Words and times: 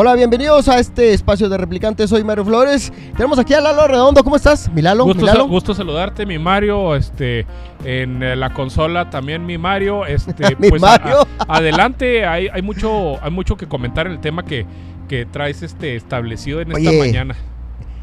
Hola, 0.00 0.14
bienvenidos 0.14 0.68
a 0.68 0.78
este 0.78 1.12
espacio 1.12 1.48
de 1.48 1.58
replicantes. 1.58 2.08
Soy 2.10 2.22
Mario 2.22 2.44
Flores. 2.44 2.92
Tenemos 3.16 3.36
aquí 3.36 3.52
a 3.52 3.60
Lalo 3.60 3.88
Redondo. 3.88 4.22
¿Cómo 4.22 4.36
estás? 4.36 4.70
Mi 4.72 4.80
Lalo. 4.80 5.02
Gusto, 5.02 5.22
mi 5.22 5.26
Lalo. 5.26 5.40
sa- 5.40 5.48
gusto 5.48 5.74
saludarte, 5.74 6.24
mi 6.24 6.38
Mario. 6.38 6.94
Este, 6.94 7.44
en 7.84 8.22
eh, 8.22 8.36
la 8.36 8.54
consola 8.54 9.10
también 9.10 9.44
mi 9.44 9.58
Mario. 9.58 10.06
Este, 10.06 10.54
Mi 10.60 10.68
pues, 10.70 10.80
Mario. 10.80 11.26
a- 11.40 11.46
adelante, 11.56 12.24
hay, 12.24 12.46
hay 12.46 12.62
mucho, 12.62 13.20
hay 13.20 13.32
mucho 13.32 13.56
que 13.56 13.66
comentar 13.66 14.06
en 14.06 14.12
el 14.12 14.20
tema 14.20 14.44
que, 14.44 14.66
que 15.08 15.26
traes 15.26 15.64
este 15.64 15.96
establecido 15.96 16.60
en 16.60 16.70
esta 16.70 16.92
mañana. 16.92 17.34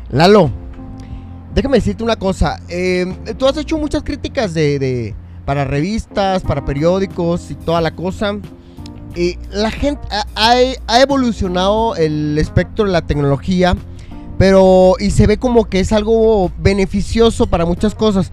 Lalo, 0.10 0.52
déjame 1.54 1.78
decirte 1.78 2.04
una 2.04 2.18
cosa. 2.18 2.60
Eh, 2.68 3.06
tú 3.38 3.48
has 3.48 3.56
hecho 3.56 3.78
muchas 3.78 4.04
críticas 4.04 4.54
de, 4.54 4.80
de- 4.80 5.16
para 5.46 5.64
revistas, 5.64 6.44
para 6.44 6.66
periódicos 6.66 7.52
y 7.52 7.56
toda 7.56 7.80
la 7.80 7.92
cosa. 7.92 8.36
Y 9.16 9.38
la 9.52 9.72
gente 9.72 10.02
ha, 10.12 10.26
ha- 10.36 10.74
ha 10.88 11.02
evolucionado 11.02 11.96
el 11.96 12.38
espectro 12.38 12.86
de 12.86 12.92
la 12.92 13.02
tecnología, 13.02 13.76
pero 14.38 14.96
y 15.00 15.12
se 15.12 15.26
ve 15.28 15.38
como 15.38 15.66
que 15.66 15.80
es 15.80 15.94
algo 15.94 16.52
beneficioso 16.60 17.48
para 17.48 17.66
muchas 17.66 17.96
cosas, 17.96 18.32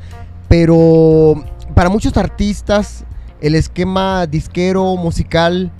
pero 0.49 1.45
para 1.75 1.89
muchos 1.89 2.17
artistas 2.17 3.05
el 3.41 3.55
esquema 3.55 4.27
disquero 4.27 4.97
musical, 4.97 5.71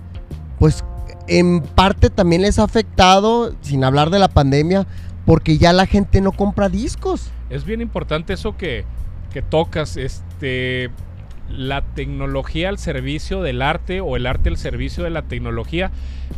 pues 0.59 0.85
en 1.29 1.61
parte 1.63 2.11
también 2.11 2.43
les 2.43 2.59
ha 2.59 2.65
afectado, 2.65 3.55
sin 3.61 3.85
hablar 3.85 4.11
de 4.11 4.19
la 4.19 4.29
pandemia, 4.29 4.87
porque 5.27 5.59
ya 5.59 5.73
la 5.73 5.87
gente 5.87 6.21
no 6.21 6.33
compra 6.33 6.69
discos. 6.69 7.31
Es 7.51 7.65
bien 7.65 7.81
importante 7.81 8.33
eso 8.33 8.57
que, 8.57 8.85
que 9.33 9.43
tocas, 9.43 9.97
este, 9.97 10.91
la 11.57 11.83
tecnología 11.83 12.69
al 12.69 12.79
servicio 12.79 13.43
del 13.43 13.63
arte 13.63 14.01
o 14.01 14.17
el 14.17 14.27
arte 14.27 14.49
al 14.49 14.57
servicio 14.57 15.05
de 15.05 15.11
la 15.11 15.23
tecnología. 15.23 15.91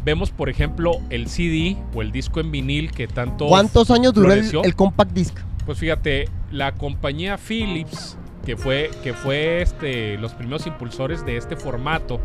Vemos, 0.04 0.30
por 0.30 0.48
ejemplo, 0.48 0.98
el 1.10 1.28
CD 1.28 1.76
o 1.94 2.02
el 2.02 2.12
disco 2.12 2.40
en 2.40 2.50
vinil 2.50 2.90
que 2.90 3.06
tanto... 3.06 3.46
¿Cuántos 3.46 3.90
años 3.90 4.12
duró 4.12 4.32
el, 4.32 4.74
compact 4.74 5.12
disc? 5.12 5.38
Pues 5.64 5.78
fíjate, 5.78 6.28
la 6.50 6.72
compañía 6.72 7.38
Philips, 7.38 8.18
que 8.44 8.56
fue, 8.56 8.90
que 9.02 9.14
fue 9.14 9.62
este, 9.62 10.18
los 10.18 10.34
primeros 10.34 10.66
impulsores 10.66 11.24
de 11.24 11.36
este 11.36 11.56
formato 11.56 12.20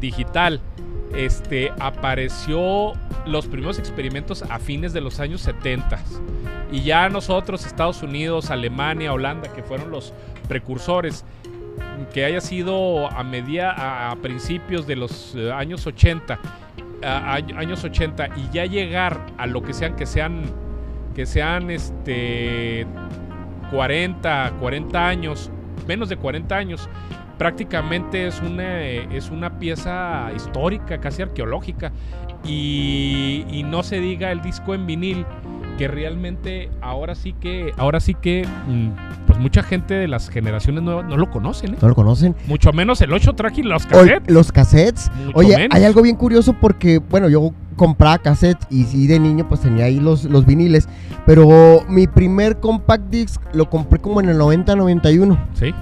digital, 0.00 0.60
este, 1.14 1.70
apareció 1.78 2.94
los 3.26 3.46
primeros 3.46 3.78
experimentos 3.78 4.42
a 4.48 4.58
fines 4.58 4.92
de 4.92 5.00
los 5.00 5.20
años 5.20 5.42
70. 5.42 6.00
Y 6.72 6.82
ya 6.82 7.08
nosotros, 7.10 7.66
Estados 7.66 8.02
Unidos, 8.02 8.50
Alemania, 8.50 9.12
Holanda, 9.12 9.52
que 9.52 9.62
fueron 9.62 9.90
los 9.90 10.14
precursores, 10.48 11.24
que 12.12 12.24
haya 12.24 12.40
sido 12.40 13.08
a 13.10 13.22
media 13.22 13.70
a, 14.10 14.14
principios 14.16 14.86
de 14.86 14.96
los 14.96 15.34
eh, 15.34 15.50
años 15.52 15.86
80, 15.86 16.38
a- 17.02 17.08
a- 17.32 17.34
años 17.36 17.82
80 17.84 18.28
y 18.36 18.48
ya 18.52 18.66
llegar 18.66 19.20
a 19.38 19.46
lo 19.46 19.62
que 19.62 19.72
sean 19.72 19.96
que 19.96 20.06
sean 20.06 20.42
que 21.14 21.26
sean 21.26 21.70
este 21.70 22.86
40, 23.70 24.52
40 24.60 25.08
años, 25.08 25.50
menos 25.86 26.08
de 26.08 26.16
40 26.16 26.56
años, 26.56 26.88
prácticamente 27.38 28.26
es 28.26 28.40
una, 28.40 28.82
es 28.82 29.30
una 29.30 29.58
pieza 29.58 30.30
histórica, 30.36 30.98
casi 31.00 31.22
arqueológica. 31.22 31.92
Y, 32.44 33.44
y 33.50 33.62
no 33.62 33.82
se 33.82 34.00
diga 34.00 34.32
el 34.32 34.42
disco 34.42 34.74
en 34.74 34.86
vinil, 34.86 35.24
que 35.78 35.88
realmente 35.88 36.70
ahora 36.80 37.14
sí 37.14 37.34
que, 37.40 37.72
ahora 37.76 38.00
sí 38.00 38.14
que, 38.14 38.46
mm, 38.68 38.88
pues 39.26 39.38
mucha 39.38 39.62
gente 39.62 39.94
de 39.94 40.08
las 40.08 40.28
generaciones 40.28 40.82
nuevas 40.82 41.06
no 41.06 41.16
lo 41.16 41.30
conocen, 41.30 41.74
¿eh? 41.74 41.78
¿No 41.80 41.88
lo 41.88 41.94
conocen? 41.94 42.34
Mucho 42.46 42.72
menos 42.72 43.00
el 43.00 43.12
8 43.12 43.34
track 43.34 43.58
y 43.58 43.62
los 43.62 43.86
cassettes. 43.86 44.32
los 44.32 44.52
cassettes. 44.52 45.10
Mucho 45.24 45.38
Oye, 45.38 45.56
menos. 45.56 45.76
hay 45.76 45.84
algo 45.84 46.02
bien 46.02 46.16
curioso 46.16 46.54
porque, 46.60 46.98
bueno, 46.98 47.28
yo 47.28 47.52
compraba 47.76 48.18
cassettes 48.18 48.66
y 48.70 48.84
sí 48.84 49.06
de 49.06 49.18
niño 49.18 49.48
pues 49.48 49.60
tenía 49.60 49.86
ahí 49.86 49.98
los, 49.98 50.24
los 50.24 50.44
viniles. 50.44 50.88
Pero 51.24 51.84
mi 51.88 52.06
primer 52.06 52.58
compact 52.60 53.08
disc 53.08 53.40
lo 53.54 53.70
compré 53.70 53.98
como 54.00 54.20
en 54.20 54.28
el 54.28 54.38
90-91. 54.38 55.38
Sí, 55.54 55.72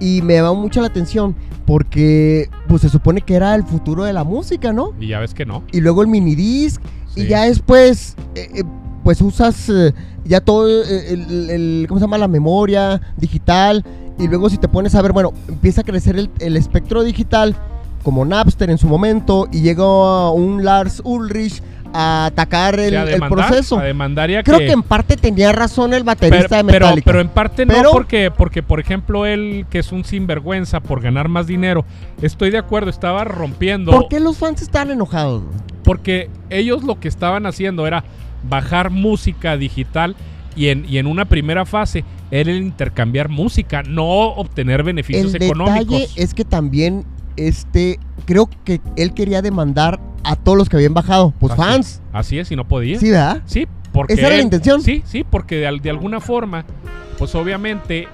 Y 0.00 0.20
me 0.22 0.34
llamó 0.34 0.54
mucho 0.54 0.80
la 0.80 0.88
atención 0.88 1.34
porque 1.64 2.48
pues 2.68 2.82
se 2.82 2.88
supone 2.88 3.20
que 3.22 3.34
era 3.34 3.54
el 3.54 3.64
futuro 3.64 4.04
de 4.04 4.12
la 4.12 4.24
música, 4.24 4.72
¿no? 4.72 4.92
y 5.00 5.08
ya 5.08 5.18
ves 5.20 5.34
que 5.34 5.44
no. 5.46 5.62
Y 5.72 5.80
luego 5.80 6.02
el 6.02 6.08
minidisc. 6.08 6.80
Y 7.16 7.22
Sí. 7.22 7.26
ya 7.28 7.44
después, 7.44 8.14
eh, 8.34 8.48
eh, 8.56 8.62
pues 9.02 9.20
usas 9.22 9.68
eh, 9.70 9.94
ya 10.24 10.40
todo 10.42 10.68
el, 10.68 11.50
el- 11.50 11.86
¿cómo 11.88 11.98
se 11.98 12.04
llama? 12.04 12.18
La 12.18 12.28
memoria 12.28 13.00
digital. 13.16 13.84
Y 14.18 14.28
luego 14.28 14.48
si 14.50 14.58
te 14.58 14.68
pones 14.68 14.94
a 14.94 15.02
ver, 15.02 15.12
bueno, 15.12 15.32
empieza 15.48 15.80
a 15.80 15.84
crecer 15.84 16.16
el, 16.18 16.30
el 16.40 16.56
espectro 16.56 17.02
digital, 17.04 17.54
como 18.02 18.24
Napster 18.24 18.70
en 18.70 18.78
su 18.78 18.86
momento, 18.86 19.48
y 19.50 19.60
llega 19.62 20.30
un 20.30 20.64
Lars 20.64 21.00
Ulrich 21.04 21.62
a 21.92 22.26
atacar 22.26 22.78
el, 22.78 22.96
a 22.96 23.02
el 23.02 23.08
demandar, 23.12 23.48
proceso. 23.48 23.78
a 23.78 24.42
Creo 24.42 24.58
que 24.58 24.72
en 24.72 24.82
parte 24.82 25.16
tenía 25.16 25.52
razón 25.52 25.94
el 25.94 26.04
baterista 26.04 26.48
pero, 26.48 26.56
de 26.56 26.72
Metallica. 26.72 27.04
pero 27.04 27.20
en 27.20 27.28
parte 27.28 27.66
no, 27.66 27.90
porque, 27.92 28.30
porque, 28.30 28.62
por 28.62 28.80
ejemplo, 28.80 29.26
él, 29.26 29.66
que 29.70 29.78
es 29.78 29.92
un 29.92 30.04
sinvergüenza 30.04 30.80
por 30.80 31.00
ganar 31.00 31.28
más 31.28 31.46
dinero, 31.46 31.84
estoy 32.22 32.50
de 32.50 32.58
acuerdo, 32.58 32.90
estaba 32.90 33.24
rompiendo. 33.24 33.92
¿Por 33.92 34.08
qué 34.08 34.20
los 34.20 34.36
fans 34.38 34.62
están 34.62 34.90
enojados? 34.90 35.42
Porque 35.82 36.30
ellos 36.50 36.82
lo 36.82 36.98
que 36.98 37.08
estaban 37.08 37.46
haciendo 37.46 37.86
era 37.86 38.04
bajar 38.48 38.90
música 38.90 39.56
digital 39.56 40.16
y 40.54 40.68
en, 40.68 40.84
y 40.88 40.98
en 40.98 41.06
una 41.06 41.26
primera 41.26 41.64
fase 41.66 42.04
era 42.30 42.50
el 42.50 42.58
intercambiar 42.58 43.28
música, 43.28 43.82
no 43.82 44.04
obtener 44.04 44.82
beneficios 44.82 45.34
El 45.34 45.42
económicos. 45.42 46.00
detalle 46.00 46.08
es 46.16 46.34
que 46.34 46.44
también, 46.44 47.04
este, 47.36 48.00
creo 48.24 48.48
que 48.64 48.80
él 48.96 49.14
quería 49.14 49.42
demandar 49.42 50.00
a 50.26 50.36
todos 50.36 50.58
los 50.58 50.68
que 50.68 50.76
habían 50.76 50.94
bajado, 50.94 51.32
pues 51.38 51.52
Así- 51.52 51.62
fans. 51.62 52.02
Así 52.12 52.38
es, 52.38 52.50
y 52.50 52.56
no 52.56 52.66
podía. 52.66 52.98
Sí, 52.98 53.10
¿verdad? 53.10 53.42
Sí, 53.46 53.66
porque. 53.92 54.14
¿Esa 54.14 54.26
era 54.26 54.36
la 54.36 54.42
intención? 54.42 54.82
Sí, 54.82 55.02
sí, 55.06 55.24
porque 55.28 55.56
de, 55.56 55.78
de 55.82 55.90
alguna 55.90 56.20
forma, 56.20 56.64
pues 57.18 57.34
obviamente 57.34 58.08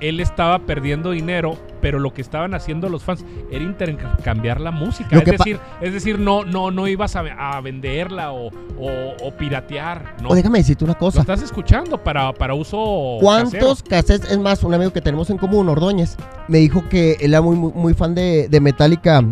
él 0.00 0.20
estaba 0.20 0.58
perdiendo 0.60 1.10
dinero, 1.10 1.56
pero 1.80 1.98
lo 1.98 2.12
que 2.12 2.22
estaban 2.22 2.54
haciendo 2.54 2.88
los 2.88 3.02
fans 3.02 3.24
era 3.50 3.64
intercambiar 3.64 4.60
la 4.60 4.70
música. 4.70 5.08
Lo 5.16 5.20
Es 5.22 5.26
decir, 5.26 5.58
es 5.80 5.92
decir, 5.92 6.18
no, 6.18 6.44
no, 6.44 6.70
no 6.70 6.86
ibas 6.88 7.16
a, 7.16 7.20
a 7.20 7.60
venderla 7.60 8.32
o, 8.32 8.48
o- 8.78 9.14
o 9.22 9.36
piratear. 9.36 10.16
No. 10.22 10.30
O 10.30 10.34
déjame 10.34 10.58
decirte 10.58 10.84
una 10.84 10.94
Lo 10.94 10.98
cosa. 10.98 11.20
estás 11.20 11.42
escuchando 11.42 12.02
para, 12.02 12.32
para 12.32 12.54
uso. 12.54 13.16
¿Cuántos 13.20 13.82
cassettes? 13.82 14.30
Es 14.30 14.38
más, 14.38 14.62
un 14.64 14.74
amigo 14.74 14.92
que 14.92 15.00
tenemos 15.00 15.28
en 15.30 15.38
común, 15.38 15.68
Ordóñez, 15.68 16.16
me 16.48 16.58
dijo 16.58 16.82
que 16.88 17.12
él 17.20 17.32
era 17.32 17.40
muy, 17.42 17.56
muy, 17.56 17.72
muy 17.74 17.94
fan 17.94 18.14
de, 18.14 18.48
de 18.48 18.60
Metallica. 18.60 19.22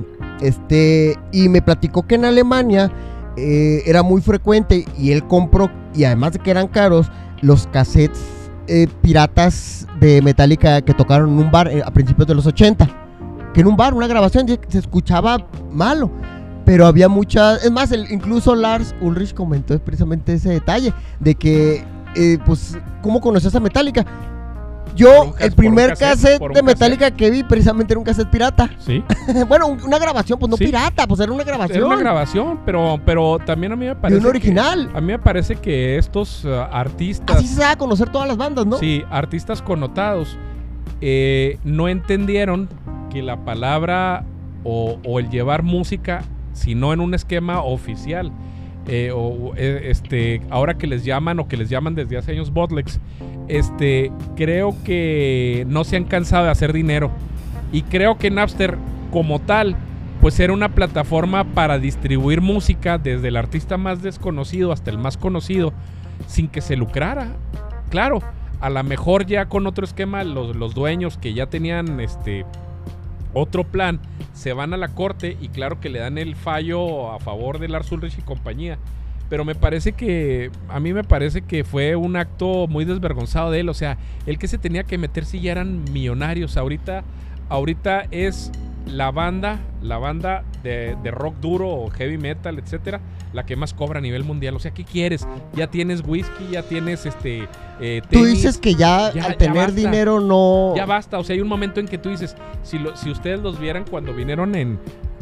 Este, 0.41 1.17
y 1.33 1.49
me 1.49 1.63
platicó 1.63 2.07
que 2.07 2.15
en 2.15 2.25
Alemania 2.25 2.91
eh, 3.37 3.83
era 3.87 4.03
muy 4.03 4.21
frecuente 4.23 4.85
y 4.99 5.13
él 5.13 5.27
compró, 5.27 5.71
y 5.95 6.05
además 6.05 6.33
de 6.33 6.39
que 6.39 6.51
eran 6.51 6.69
caros, 6.69 7.11
los 7.41 7.67
cassettes 7.69 8.21
eh, 8.69 8.87
piratas 9.03 9.87
de 9.99 10.21
Metallica 10.23 10.83
que 10.83 10.95
tocaron 10.95 11.31
en 11.31 11.39
un 11.39 11.51
bar 11.51 11.69
eh, 11.69 11.83
a 11.85 11.91
principios 11.91 12.29
de 12.29 12.35
los 12.35 12.47
80. 12.47 12.89
Que 13.55 13.63
en 13.63 13.67
un 13.67 13.77
bar, 13.77 13.95
una 13.95 14.07
grabación, 14.07 14.47
se 14.69 14.79
escuchaba 14.79 15.47
malo. 15.73 16.11
Pero 16.65 16.87
había 16.87 17.09
muchas. 17.09 17.65
Es 17.65 17.71
más, 17.71 17.93
incluso 18.11 18.55
Lars 18.55 18.95
Ulrich 19.01 19.33
comentó 19.33 19.79
precisamente 19.79 20.35
ese 20.35 20.51
detalle: 20.51 20.93
de 21.19 21.35
que, 21.35 21.85
eh, 22.15 22.39
pues, 22.45 22.77
¿cómo 23.03 23.21
conoces 23.21 23.55
a 23.55 23.61
Metallica? 23.61 24.05
Yo, 24.97 25.25
un 25.25 25.33
cas- 25.33 25.41
el 25.43 25.53
por 25.53 25.65
un 25.65 25.75
primer 25.75 25.91
cassette, 25.91 26.09
cassette, 26.09 26.39
por 26.39 26.51
un 26.51 26.55
de 26.55 26.63
Metallica 26.63 27.11
que 27.11 27.31
vi 27.31 27.43
precisamente 27.45 27.93
era 27.93 27.99
un 27.99 28.05
cassette 28.05 28.29
pirata. 28.31 28.71
Sí, 28.79 29.03
bueno, 29.49 29.67
un- 29.69 29.83
una 29.83 29.99
grabación, 29.99 30.39
pues 30.39 30.51
no 30.51 30.57
Sí. 30.57 30.65
pirata, 30.67 31.07
pues 31.07 31.21
era 31.21 31.31
una 31.33 31.45
grabación. 31.45 31.77
era 31.79 31.87
una 31.87 31.97
grabación, 31.97 32.61
pero, 32.65 33.01
pero 33.05 33.39
también 33.39 33.73
a 33.73 33.77
mí 33.77 33.85
me 33.85 33.89
de 33.91 33.97
parece. 33.97 34.17
un 34.19 34.23
que- 34.25 34.29
original. 34.29 34.91
a 34.95 35.01
mí 35.01 35.07
me 35.09 35.19
parece 35.19 35.57
que 35.57 35.97
estos 35.99 36.45
uh, 36.45 36.51
artistas. 36.73 37.37
Así 37.37 37.47
se 37.47 37.61
da 37.61 37.73
a 37.73 37.77
conocer 37.77 38.09
todas 38.11 38.27
las 38.29 38.37
bandas, 38.37 38.67
¿no? 38.67 38.79
Sí, 38.79 39.03
artistas 39.11 39.63
connotados 39.63 40.37
eh, 41.01 41.59
no 41.65 41.89
entendieron 41.89 42.69
que 43.11 43.23
la 43.23 43.45
palabra 43.45 44.25
o, 44.65 44.99
o 45.05 45.19
el 45.21 45.31
llevar 45.31 45.63
música, 45.63 46.23
si 46.53 46.75
no 46.75 46.93
en 46.93 47.01
un 47.01 47.15
esquema 47.15 47.63
oficial, 47.63 48.33
eh, 48.89 49.13
o 49.15 49.53
eh, 49.57 49.83
este, 49.91 50.41
ahora 50.49 50.79
que 50.79 50.87
les 50.87 51.05
llaman 51.05 51.39
o 51.41 51.47
que 51.47 51.59
les 51.59 51.69
llaman 51.69 51.95
desde 51.95 52.17
hace 52.17 52.33
años 52.33 52.53
botlegs, 52.53 52.99
este, 53.47 54.11
creo 54.35 54.75
que 54.83 55.67
no 55.69 55.85
se 55.85 55.97
han 55.97 56.05
cansado 56.05 56.47
de 56.47 56.51
hacer 56.51 56.73
dinero. 56.73 57.11
Y 57.71 57.83
creo 57.83 58.17
que 58.17 58.31
Napster 58.31 58.79
como 59.13 59.41
tal, 59.41 59.77
pues 60.23 60.41
era 60.41 60.53
una 60.53 60.71
plataforma 60.71 61.45
para 61.45 61.79
distribuir 61.79 62.41
música 62.41 62.97
desde 62.97 63.29
el 63.29 63.37
artista 63.37 63.77
más 63.77 64.03
desconocido 64.03 64.73
hasta 64.73 64.91
el 64.91 64.97
más 64.97 65.19
conocido, 65.19 65.75
sin 66.27 66.49
que 66.49 66.63
se 66.63 66.77
lucrara. 66.77 67.37
Claro, 67.91 68.21
a 68.61 68.71
lo 68.71 68.83
mejor 68.85 69.27
ya 69.27 69.51
con 69.51 69.67
otro 69.67 69.85
esquema, 69.85 70.25
los, 70.25 70.57
los 70.57 70.75
dueños 70.75 71.19
que 71.19 71.35
ya 71.35 71.47
tenían 71.47 72.01
este 72.01 72.47
otro 73.33 73.65
plan, 73.65 74.01
se 74.33 74.53
van 74.53 74.75
a 74.75 74.77
la 74.77 74.89
corte 74.89 75.37
y 75.41 75.49
claro 75.49 75.81
que 75.81 75.89
le 75.89 75.99
dan 75.99 76.19
el 76.19 76.37
fallo 76.37 77.13
a 77.13 77.19
favor 77.19 77.59
de 77.59 77.69
Lars 77.69 77.91
Ulrich 77.93 78.19
y 78.19 78.23
compañía. 78.23 78.79
Pero 79.29 79.45
me 79.45 79.55
parece 79.55 79.93
que, 79.93 80.51
a 80.69 80.81
mí 80.81 80.95
me 80.95 81.05
parece 81.05 81.43
que 81.43 81.63
fue 81.65 81.97
un 81.97 82.17
acto 82.17 82.67
muy 82.67 82.85
desvergonzado 82.85 83.51
de 83.51 83.61
él. 83.61 83.69
O 83.69 83.75
sea, 83.75 83.99
el 84.27 84.39
que 84.39 84.49
se 84.49 84.57
tenía 84.57 84.85
que 84.85 84.97
meter 84.97 85.27
si 85.27 85.41
ya 85.41 85.53
eran 85.53 85.85
millonarios. 85.93 86.57
Ahorita, 86.57 87.05
ahorita 87.51 88.07
es 88.11 88.51
la 88.87 89.11
banda, 89.11 89.61
la 89.83 89.99
banda 89.99 90.45
de, 90.63 90.97
de, 91.03 91.11
rock 91.11 91.37
duro 91.41 91.69
o 91.69 91.91
heavy 91.91 92.17
metal, 92.17 92.59
etcétera, 92.59 93.01
la 93.33 93.45
que 93.47 93.57
más 93.57 93.75
cobra 93.75 93.99
a 93.99 94.03
nivel 94.03 94.25
mundial. 94.25 94.57
O 94.57 94.59
sea, 94.59 94.73
¿qué 94.73 94.85
quieres? 94.85 95.27
Ya 95.55 95.69
tienes 95.69 96.03
whisky, 96.07 96.49
ya 96.53 96.63
tienes 96.63 97.07
este. 97.07 97.49
Eh, 97.81 98.03
tenis, 98.09 98.11
tú 98.11 98.25
dices 98.25 98.59
que 98.59 98.75
ya, 98.75 99.13
ya 99.13 99.25
al 99.25 99.37
tener 99.37 99.73
dinero 99.73 100.21
no. 100.21 100.75
Ya 100.77 100.87
basta. 100.87 101.19
O 101.19 101.25
sea, 101.25 101.35
hay 101.35 101.41
un 101.41 101.49
momento 101.49 101.81
en 101.81 101.87
que 101.87 101.99
tú 101.99 102.11
dices, 102.11 102.37
si, 102.63 102.79
lo, 102.79 102.97
si 102.97 103.11
ustedes 103.11 103.41
los 103.41 103.59
vieran 103.59 103.85
cuando 103.89 104.15
vinieron 104.15 104.55
en. 104.55 104.79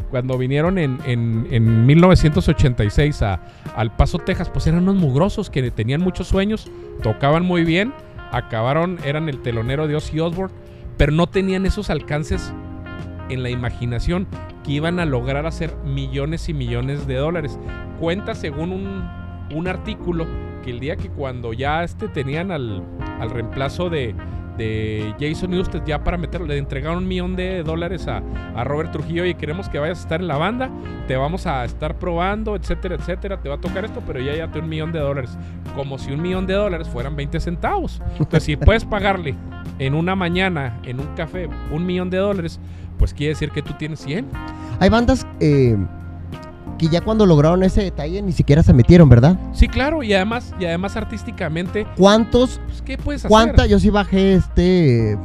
Cuando 0.09 0.37
vinieron 0.37 0.77
en, 0.77 0.99
en, 1.05 1.47
en 1.51 1.85
1986 1.85 3.21
a, 3.23 3.41
al 3.75 3.93
Paso, 3.93 4.19
Texas, 4.19 4.49
pues 4.49 4.65
eran 4.65 4.83
unos 4.83 4.95
mugrosos 4.95 5.49
que 5.49 5.69
tenían 5.69 5.99
muchos 5.99 6.29
sueños, 6.29 6.71
tocaban 7.03 7.43
muy 7.43 7.65
bien, 7.65 7.93
acabaron, 8.31 8.99
eran 9.03 9.27
el 9.27 9.41
telonero 9.41 9.85
de 9.85 9.97
Ozzy 9.97 10.21
Osbourne, 10.21 10.55
pero 10.95 11.11
no 11.11 11.27
tenían 11.27 11.65
esos 11.65 11.89
alcances 11.89 12.53
en 13.27 13.43
la 13.43 13.49
imaginación 13.49 14.27
que 14.67 14.73
iban 14.73 14.99
a 14.99 15.05
lograr 15.05 15.45
hacer 15.45 15.73
millones 15.85 16.49
y 16.49 16.53
millones 16.53 17.07
de 17.07 17.15
dólares. 17.15 17.57
Cuenta 18.01 18.35
según 18.35 18.73
un, 18.73 19.09
un 19.55 19.67
artículo 19.67 20.27
que 20.63 20.71
el 20.71 20.81
día 20.81 20.97
que 20.97 21.09
cuando 21.09 21.53
ya 21.53 21.85
este 21.85 22.09
tenían 22.09 22.51
al, 22.51 22.83
al 23.21 23.29
reemplazo 23.29 23.89
de, 23.89 24.13
de 24.57 25.15
Jason 25.19 25.51
Newsted 25.51 25.83
ya 25.85 26.03
para 26.03 26.17
meterlo, 26.17 26.47
le 26.47 26.57
entregaron 26.57 26.97
un 26.97 27.07
millón 27.07 27.37
de 27.37 27.63
dólares 27.63 28.09
a, 28.09 28.21
a, 28.55 28.63
Robert 28.65 28.91
Trujillo 28.91 29.25
y 29.25 29.35
queremos 29.35 29.69
que 29.69 29.79
vayas 29.79 29.99
a 29.99 30.01
estar 30.01 30.19
en 30.19 30.27
la 30.27 30.37
banda, 30.37 30.69
te 31.07 31.15
vamos 31.15 31.47
a 31.47 31.63
estar 31.63 31.97
probando, 31.97 32.57
etcétera, 32.57 32.95
etcétera, 32.95 33.39
te 33.39 33.47
va 33.47 33.55
a 33.55 33.61
tocar 33.61 33.85
esto, 33.85 34.03
pero 34.05 34.19
ya 34.19 34.35
ya 34.35 34.51
te 34.51 34.59
un 34.59 34.67
millón 34.67 34.91
de 34.91 34.99
dólares, 34.99 35.37
como 35.75 35.97
si 35.97 36.11
un 36.11 36.21
millón 36.21 36.45
de 36.45 36.55
dólares 36.55 36.89
fueran 36.89 37.15
20 37.15 37.39
centavos. 37.39 38.01
Entonces, 38.19 38.43
si 38.43 38.57
puedes 38.57 38.83
pagarle 38.83 39.35
en 39.79 39.93
una 39.93 40.15
mañana, 40.15 40.79
en 40.83 40.99
un 40.99 41.07
café, 41.15 41.47
un 41.71 41.85
millón 41.85 42.09
de 42.09 42.17
dólares, 42.17 42.59
pues 42.97 43.13
quiere 43.13 43.33
decir 43.33 43.51
que 43.51 43.61
tú 43.61 43.73
tienes 43.77 43.99
100. 43.99 44.27
Hay 44.79 44.89
bandas 44.89 45.25
eh, 45.39 45.77
que 46.77 46.87
ya 46.87 47.01
cuando 47.01 47.25
lograron 47.25 47.63
ese 47.63 47.83
detalle 47.83 48.21
ni 48.21 48.31
siquiera 48.31 48.63
se 48.63 48.73
metieron, 48.73 49.09
¿verdad? 49.09 49.37
Sí, 49.53 49.67
claro, 49.67 50.03
y 50.03 50.13
además, 50.13 50.53
y 50.59 50.65
además 50.65 50.95
artísticamente. 50.95 51.87
¿Cuántos? 51.97 52.59
Pues, 52.67 52.81
¿Qué 52.81 52.97
puedes 52.97 53.21
hacer? 53.21 53.29
¿Cuánta? 53.29 53.65
Yo 53.65 53.79
sí 53.79 53.89
bajé 53.89 54.35
este 54.35 55.17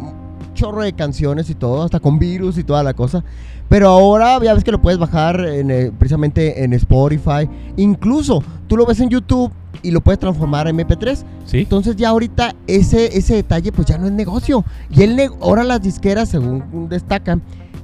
chorro 0.54 0.82
de 0.82 0.92
canciones 0.92 1.48
y 1.50 1.54
todo, 1.54 1.82
hasta 1.82 2.00
con 2.00 2.18
virus 2.18 2.58
y 2.58 2.64
toda 2.64 2.82
la 2.82 2.94
cosa. 2.94 3.24
Pero 3.68 3.88
ahora 3.88 4.38
ya 4.42 4.52
ves 4.52 4.64
que 4.64 4.72
lo 4.72 4.82
puedes 4.82 4.98
bajar 4.98 5.40
en, 5.40 5.70
eh, 5.70 5.92
precisamente 5.98 6.62
en 6.62 6.74
Spotify. 6.74 7.48
Incluso 7.76 8.42
tú 8.68 8.76
lo 8.76 8.84
ves 8.84 9.00
en 9.00 9.08
YouTube 9.08 9.50
y 9.82 9.90
lo 9.90 10.02
puedes 10.02 10.18
transformar 10.18 10.68
en 10.68 10.76
MP3. 10.76 11.24
Sí. 11.46 11.58
Entonces 11.60 11.96
ya 11.96 12.10
ahorita 12.10 12.54
ese, 12.66 13.16
ese 13.16 13.36
detalle 13.36 13.72
pues 13.72 13.86
ya 13.86 13.96
no 13.96 14.06
es 14.06 14.12
negocio. 14.12 14.64
Y 14.90 15.02
el 15.02 15.18
ahora 15.40 15.64
las 15.64 15.80
disqueras, 15.80 16.28
según 16.28 16.88
destacan, 16.90 17.40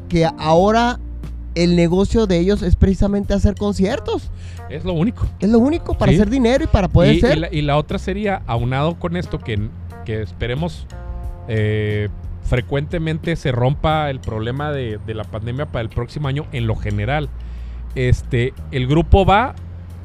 que 0.09 0.29
ahora 0.39 0.99
el 1.55 1.77
negocio 1.77 2.27
de 2.27 2.39
ellos 2.39 2.63
es 2.63 2.77
precisamente 2.77 3.35
hacer 3.35 3.55
conciertos. 3.55 4.31
Es 4.69 4.85
lo 4.85 4.93
único. 4.93 5.27
Es 5.41 5.49
lo 5.49 5.59
único 5.59 5.97
para 5.97 6.13
sí. 6.13 6.17
hacer 6.19 6.31
dinero 6.31 6.65
y 6.65 6.67
para 6.67 6.89
poder 6.89 7.17
y, 7.17 7.21
ser. 7.21 7.37
Y 7.37 7.41
la, 7.41 7.49
y 7.53 7.63
la, 7.63 7.77
otra 7.77 7.99
sería, 7.99 8.43
aunado 8.47 8.99
con 8.99 9.17
esto, 9.17 9.39
que, 9.39 9.69
que 10.05 10.23
esperemos 10.23 10.87
eh, 11.49 12.09
frecuentemente 12.45 13.37
se 13.37 13.53
rompa 13.53 14.09
el 14.11 14.21
problema 14.21 14.73
de, 14.73 14.99
de, 15.05 15.15
la 15.15 15.25
pandemia 15.25 15.67
para 15.67 15.83
el 15.83 15.89
próximo 15.89 16.29
año 16.29 16.47
en 16.53 16.67
lo 16.67 16.77
general. 16.77 17.29
Este, 17.95 18.55
el 18.71 18.87
grupo 18.87 19.27
va, 19.27 19.55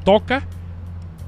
toca, 0.04 0.48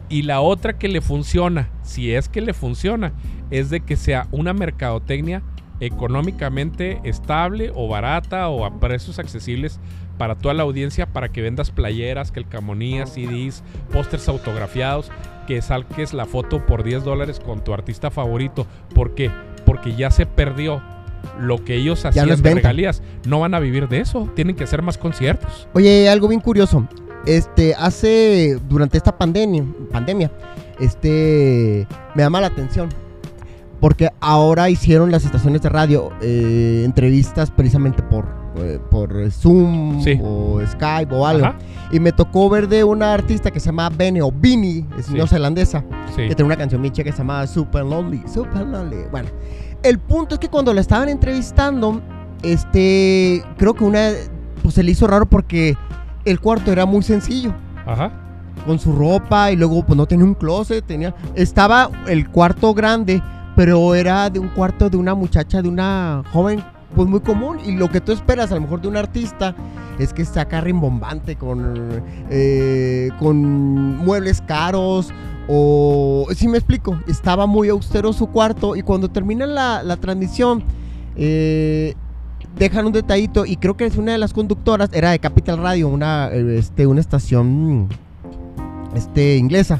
y 0.09 0.23
la 0.23 0.41
otra 0.41 0.77
que 0.77 0.87
le 0.87 1.01
funciona, 1.01 1.69
si 1.83 2.13
es 2.13 2.29
que 2.29 2.41
le 2.41 2.53
funciona, 2.53 3.13
es 3.51 3.69
de 3.69 3.79
que 3.79 3.95
sea 3.95 4.27
una 4.31 4.53
mercadotecnia 4.53 5.41
económicamente 5.79 7.01
estable 7.03 7.71
o 7.75 7.87
barata 7.87 8.49
o 8.49 8.65
a 8.65 8.79
precios 8.79 9.19
accesibles 9.19 9.79
para 10.17 10.35
toda 10.35 10.53
la 10.53 10.63
audiencia 10.63 11.07
para 11.07 11.29
que 11.29 11.41
vendas 11.41 11.71
playeras, 11.71 12.31
calcamonías, 12.31 13.13
CDs, 13.13 13.63
pósters 13.91 14.29
autografiados, 14.29 15.11
que 15.47 15.61
salques 15.61 16.13
la 16.13 16.25
foto 16.25 16.65
por 16.65 16.83
10 16.83 17.03
dólares 17.03 17.39
con 17.39 17.63
tu 17.63 17.73
artista 17.73 18.09
favorito. 18.11 18.65
¿Por 18.93 19.13
qué? 19.13 19.29
Porque 19.65 19.95
ya 19.95 20.11
se 20.11 20.25
perdió 20.25 20.81
lo 21.39 21.63
que 21.63 21.75
ellos 21.75 22.05
hacían 22.05 22.29
no 22.29 22.35
de 22.37 22.53
regalías. 22.53 23.01
No 23.25 23.41
van 23.41 23.53
a 23.53 23.59
vivir 23.59 23.89
de 23.89 23.99
eso, 23.99 24.29
tienen 24.35 24.55
que 24.55 24.63
hacer 24.63 24.81
más 24.81 24.97
conciertos. 24.97 25.67
Oye, 25.73 26.07
algo 26.09 26.27
bien 26.27 26.41
curioso. 26.41 26.87
Este, 27.25 27.73
hace, 27.75 28.59
durante 28.69 28.97
esta 28.97 29.17
pandemia, 29.17 29.65
pandemia, 29.91 30.31
este, 30.79 31.87
me 32.13 32.23
llama 32.23 32.39
la 32.39 32.47
atención 32.47 32.89
porque 33.79 34.09
ahora 34.21 34.69
hicieron 34.69 35.11
las 35.11 35.25
estaciones 35.25 35.61
de 35.61 35.69
radio 35.69 36.09
eh, 36.21 36.83
entrevistas 36.85 37.51
precisamente 37.51 38.01
por, 38.03 38.25
eh, 38.57 38.79
por 38.89 39.31
Zoom 39.31 40.01
Sí. 40.01 40.19
o 40.23 40.59
Skype 40.65 41.13
o 41.13 41.25
algo. 41.27 41.45
Ajá. 41.47 41.57
Y 41.91 41.99
me 41.99 42.11
tocó 42.11 42.49
ver 42.49 42.67
de 42.67 42.83
una 42.83 43.13
artista 43.13 43.51
que 43.51 43.59
se 43.59 43.67
llama 43.67 43.89
Bene 43.89 44.21
o 44.21 44.31
Bini, 44.31 44.85
es 44.97 45.05
Sí. 45.07 45.13
neozelandesa, 45.13 45.83
Sí. 46.15 46.27
que 46.27 46.35
tiene 46.35 46.45
una 46.45 46.55
canción 46.57 46.81
micha 46.81 47.03
que 47.03 47.11
se 47.11 47.19
llama 47.19 47.45
Super 47.47 47.83
Lonely, 47.85 48.23
Super 48.27 48.65
Lonely. 48.65 49.05
Bueno, 49.11 49.29
el 49.83 49.99
punto 49.99 50.35
es 50.35 50.39
que 50.39 50.49
cuando 50.49 50.73
la 50.73 50.81
estaban 50.81 51.09
entrevistando, 51.09 52.01
este, 52.41 53.43
creo 53.57 53.73
que 53.73 53.83
una, 53.83 54.09
pues 54.63 54.73
se 54.75 54.83
le 54.83 54.91
hizo 54.91 55.05
raro 55.07 55.25
porque 55.25 55.77
el 56.25 56.39
cuarto 56.39 56.71
era 56.71 56.85
muy 56.85 57.03
sencillo 57.03 57.53
Ajá. 57.85 58.11
con 58.65 58.79
su 58.79 58.91
ropa 58.93 59.51
y 59.51 59.55
luego 59.55 59.85
pues 59.85 59.95
no 59.97 60.05
tenía 60.07 60.25
un 60.25 60.33
closet, 60.33 60.83
tenía 60.85 61.13
estaba 61.35 61.89
el 62.07 62.29
cuarto 62.29 62.73
grande, 62.73 63.21
pero 63.55 63.95
era 63.95 64.29
de 64.29 64.39
un 64.39 64.49
cuarto 64.49 64.89
de 64.89 64.97
una 64.97 65.13
muchacha, 65.15 65.61
de 65.61 65.69
una 65.69 66.23
joven 66.31 66.63
pues 66.95 67.07
muy 67.07 67.19
común 67.19 67.57
y 67.65 67.73
lo 67.73 67.89
que 67.89 67.99
tú 67.99 68.11
esperas 68.11 68.51
a 68.51 68.55
lo 68.55 68.61
mejor 68.61 68.81
de 68.81 68.87
un 68.87 68.97
artista 68.97 69.55
es 69.99 70.13
que 70.13 70.21
esté 70.21 70.39
acá 70.39 70.61
rimbombante 70.61 71.35
con 71.35 72.01
eh, 72.29 73.09
con 73.19 73.97
muebles 73.97 74.41
caros 74.41 75.11
o 75.47 76.27
si 76.35 76.47
me 76.47 76.57
explico, 76.57 76.99
estaba 77.07 77.45
muy 77.45 77.69
austero 77.69 78.13
su 78.13 78.27
cuarto 78.27 78.75
y 78.75 78.81
cuando 78.81 79.09
termina 79.09 79.45
la, 79.45 79.83
la 79.83 79.97
transmisión 79.97 80.63
eh, 81.15 81.93
dejan 82.57 82.85
un 82.85 82.93
detallito 82.93 83.45
y 83.45 83.57
creo 83.57 83.77
que 83.77 83.85
es 83.85 83.97
una 83.97 84.13
de 84.13 84.17
las 84.17 84.33
conductoras, 84.33 84.89
era 84.93 85.11
de 85.11 85.19
Capital 85.19 85.57
Radio, 85.57 85.89
una, 85.89 86.29
eh, 86.31 86.57
este, 86.57 86.87
una 86.87 87.01
estación 87.01 87.89
este, 88.95 89.37
inglesa. 89.37 89.79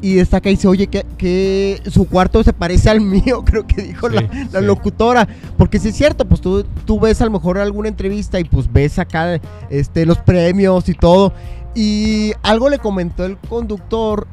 Y 0.00 0.14
destaca 0.14 0.48
y 0.48 0.52
dice, 0.54 0.68
oye, 0.68 0.86
que, 0.86 1.04
que 1.16 1.82
su 1.90 2.06
cuarto 2.08 2.42
se 2.44 2.52
parece 2.52 2.88
al 2.88 3.00
mío, 3.00 3.42
creo 3.46 3.66
que 3.66 3.82
dijo 3.82 4.08
Sí, 4.08 4.14
la, 4.14 4.22
la 4.52 4.60
sí. 4.60 4.64
locutora. 4.66 5.26
Porque 5.56 5.78
sí 5.80 5.88
es 5.88 5.96
cierto, 5.96 6.24
pues 6.24 6.40
tú, 6.40 6.64
tú 6.84 7.00
ves 7.00 7.20
a 7.20 7.24
lo 7.24 7.32
mejor 7.32 7.58
alguna 7.58 7.88
entrevista 7.88 8.38
y 8.38 8.44
pues 8.44 8.72
ves 8.72 8.98
acá 9.00 9.40
este, 9.70 10.06
los 10.06 10.18
premios 10.18 10.88
y 10.88 10.94
todo. 10.94 11.32
Y 11.74 12.32
algo 12.42 12.68
le 12.70 12.78
comentó 12.78 13.24
el 13.24 13.36
conductor 13.38 14.26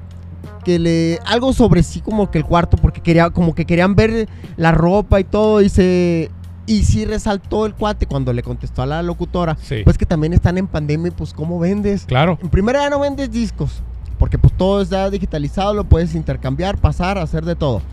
que 0.63 0.79
le 0.79 1.19
algo 1.25 1.53
sobre 1.53 1.83
sí 1.83 2.01
como 2.01 2.31
que 2.31 2.39
el 2.39 2.45
cuarto 2.45 2.75
porque 2.77 3.01
quería 3.01 3.29
como 3.29 3.53
que 3.53 3.65
querían 3.65 3.93
ver 3.95 4.27
la 4.57 4.71
ropa 4.71 5.19
y 5.19 5.23
todo 5.23 5.61
y 5.61 5.69
se 5.69 6.31
y 6.65 6.83
sí 6.85 7.05
resaltó 7.05 7.67
el 7.67 7.75
cuate 7.75 8.07
cuando 8.07 8.33
le 8.33 8.41
contestó 8.41 8.81
a 8.81 8.87
la 8.87 9.03
locutora 9.03 9.57
Sí. 9.61 9.81
pues 9.83 9.95
que 9.99 10.07
también 10.07 10.33
están 10.33 10.57
en 10.57 10.65
pandemia 10.65 11.09
y 11.09 11.11
pues 11.11 11.33
cómo 11.33 11.59
vendes 11.59 12.05
Claro. 12.05 12.39
en 12.41 12.49
primera 12.49 12.81
ya 12.81 12.89
no 12.89 12.99
vendes 12.99 13.29
discos, 13.31 13.83
porque 14.25 14.39
pues 14.39 14.57
todo 14.57 14.81
está 14.81 15.07
digitalizado, 15.11 15.75
lo 15.75 15.83
puedes 15.83 16.15
intercambiar, 16.15 16.79
pasar, 16.79 17.19
hacer 17.19 17.45
de 17.45 17.55
todo. 17.55 17.83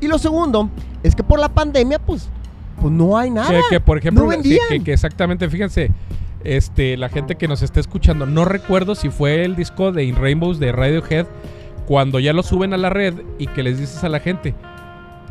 Y 0.00 0.08
lo 0.08 0.16
segundo 0.16 0.70
es 1.02 1.14
que 1.14 1.22
por 1.22 1.38
la 1.38 1.50
pandemia 1.50 1.98
pues, 1.98 2.30
pues 2.80 2.90
no 2.90 3.18
hay 3.18 3.28
nada. 3.28 3.50
Que, 3.50 3.60
que, 3.68 3.78
por 3.78 3.98
ejemplo, 3.98 4.24
no 4.24 4.42
sí, 4.42 4.58
que, 4.70 4.82
que 4.82 4.94
exactamente, 4.94 5.50
fíjense, 5.50 5.90
este, 6.44 6.96
la 6.96 7.10
gente 7.10 7.34
que 7.34 7.46
nos 7.46 7.60
está 7.60 7.78
escuchando, 7.78 8.24
no 8.24 8.46
recuerdo 8.46 8.94
si 8.94 9.10
fue 9.10 9.44
el 9.44 9.54
disco 9.54 9.92
de 9.92 10.04
In 10.04 10.16
Rainbows 10.16 10.58
de 10.58 10.72
Radiohead, 10.72 11.26
cuando 11.86 12.20
ya 12.20 12.32
lo 12.32 12.42
suben 12.42 12.72
a 12.72 12.78
la 12.78 12.88
red 12.88 13.12
y 13.38 13.46
que 13.48 13.62
les 13.62 13.78
dices 13.78 14.02
a 14.02 14.08
la 14.08 14.20
gente, 14.20 14.54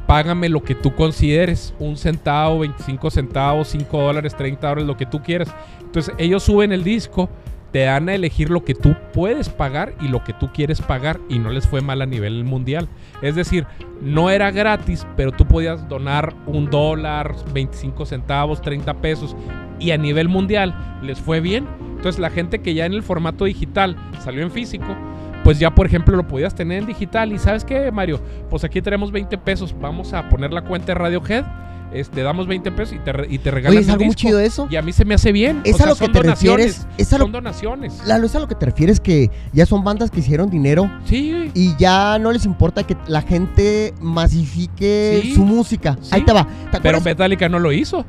págame 0.06 0.48
lo 0.48 0.62
que 0.62 0.76
tú 0.76 0.94
consideres, 0.94 1.74
un 1.80 1.98
centavo, 1.98 2.60
25 2.60 3.10
centavos, 3.10 3.70
5 3.70 4.00
dólares, 4.00 4.36
30 4.38 4.68
dólares, 4.68 4.86
lo 4.86 4.96
que 4.96 5.08
tú 5.08 5.24
quieras. 5.24 5.52
Entonces 5.80 6.14
ellos 6.20 6.44
suben 6.44 6.72
el 6.72 6.84
disco, 6.84 7.32
te 7.72 7.84
dan 7.84 8.10
a 8.10 8.16
elegir 8.16 8.50
lo 8.50 8.64
que 8.64 8.76
tú 8.76 8.96
puedes 9.14 9.50
pagar 9.50 9.94
y 10.02 10.08
lo 10.08 10.24
que 10.24 10.34
tú 10.34 10.52
quieres 10.54 10.82
pagar 10.82 11.20
y 11.30 11.40
no 11.40 11.50
les 11.50 11.68
fue 11.68 11.82
mal 11.82 12.02
a 12.02 12.06
nivel 12.06 12.44
mundial. 12.44 12.88
Es 13.22 13.36
decir, 13.36 13.66
no 14.02 14.30
era 14.30 14.52
gratis, 14.52 15.08
pero 15.16 15.32
tú 15.32 15.46
podías 15.46 15.88
donar 15.88 16.34
un 16.48 16.70
dólar, 16.70 17.36
25 17.54 18.06
centavos, 18.06 18.62
30 18.62 18.94
pesos 18.96 19.36
y 19.80 19.92
a 19.92 19.98
nivel 19.98 20.28
mundial 20.28 20.76
les 21.02 21.20
fue 21.20 21.40
bien. 21.40 21.68
Entonces 21.96 22.20
la 22.20 22.30
gente 22.30 22.62
que 22.62 22.74
ya 22.74 22.86
en 22.86 22.94
el 22.94 23.04
formato 23.04 23.46
digital 23.46 23.96
salió 24.20 24.42
en 24.42 24.52
físico, 24.52 24.96
pues 25.44 25.60
ya 25.60 25.74
por 25.74 25.86
ejemplo 25.86 26.18
lo 26.18 26.28
podías 26.28 26.56
tener 26.56 26.80
en 26.80 26.88
digital 26.88 27.32
y 27.32 27.40
sabes 27.40 27.64
qué 27.64 27.92
Mario, 27.92 28.20
pues 28.50 28.64
aquí 28.64 28.82
tenemos 28.82 29.12
20 29.12 29.38
pesos, 29.38 29.76
vamos 29.80 30.14
a 30.14 30.28
poner 30.28 30.52
la 30.52 30.64
cuenta 30.64 30.88
de 30.88 30.96
Radiohead 30.96 31.46
este, 31.94 32.22
damos 32.22 32.48
20 32.48 32.72
pesos 32.72 32.96
y 32.96 33.00
te, 33.00 33.12
y 33.30 33.38
te 33.38 33.52
regalan 33.52 33.78
Oye, 33.78 33.86
es 33.86 33.90
algo 33.90 34.06
muy 34.06 34.16
chido 34.16 34.40
eso. 34.40 34.68
Y 34.70 34.76
a 34.76 34.82
mí 34.82 34.94
se 34.94 35.06
me 35.06 35.14
hace 35.14 35.32
bien. 35.32 35.62
Es 35.64 35.80
a 35.82 35.86
lo 35.86 35.96
que 35.96 36.08
te 36.08 36.22
refieres. 36.22 36.88
Es 36.98 37.14
a 37.14 37.18
son 37.18 37.32
donaciones. 37.32 38.02
Lalo, 38.06 38.26
es 38.26 38.36
a 38.36 38.40
lo 38.40 38.48
que 38.48 38.56
te 38.56 38.66
refieres 38.66 39.00
que 39.00 39.30
ya 39.54 39.66
son 39.66 39.84
bandas 39.84 40.12
que 40.12 40.20
hicieron 40.20 40.50
dinero. 40.50 40.90
Sí. 41.06 41.52
Y 41.54 41.76
ya 41.78 42.18
no 42.20 42.32
les 42.32 42.46
importa 42.46 42.84
que 42.84 42.96
la 43.08 43.22
gente 43.22 43.94
masifique 44.00 45.32
su 45.36 45.44
música. 45.44 45.98
Ahí 46.12 46.24
te 46.24 46.34
va. 46.34 46.48
Pero 46.82 47.02
Metallica 47.02 47.50
no 47.50 47.60
lo 47.60 47.72
hizo. 47.72 48.06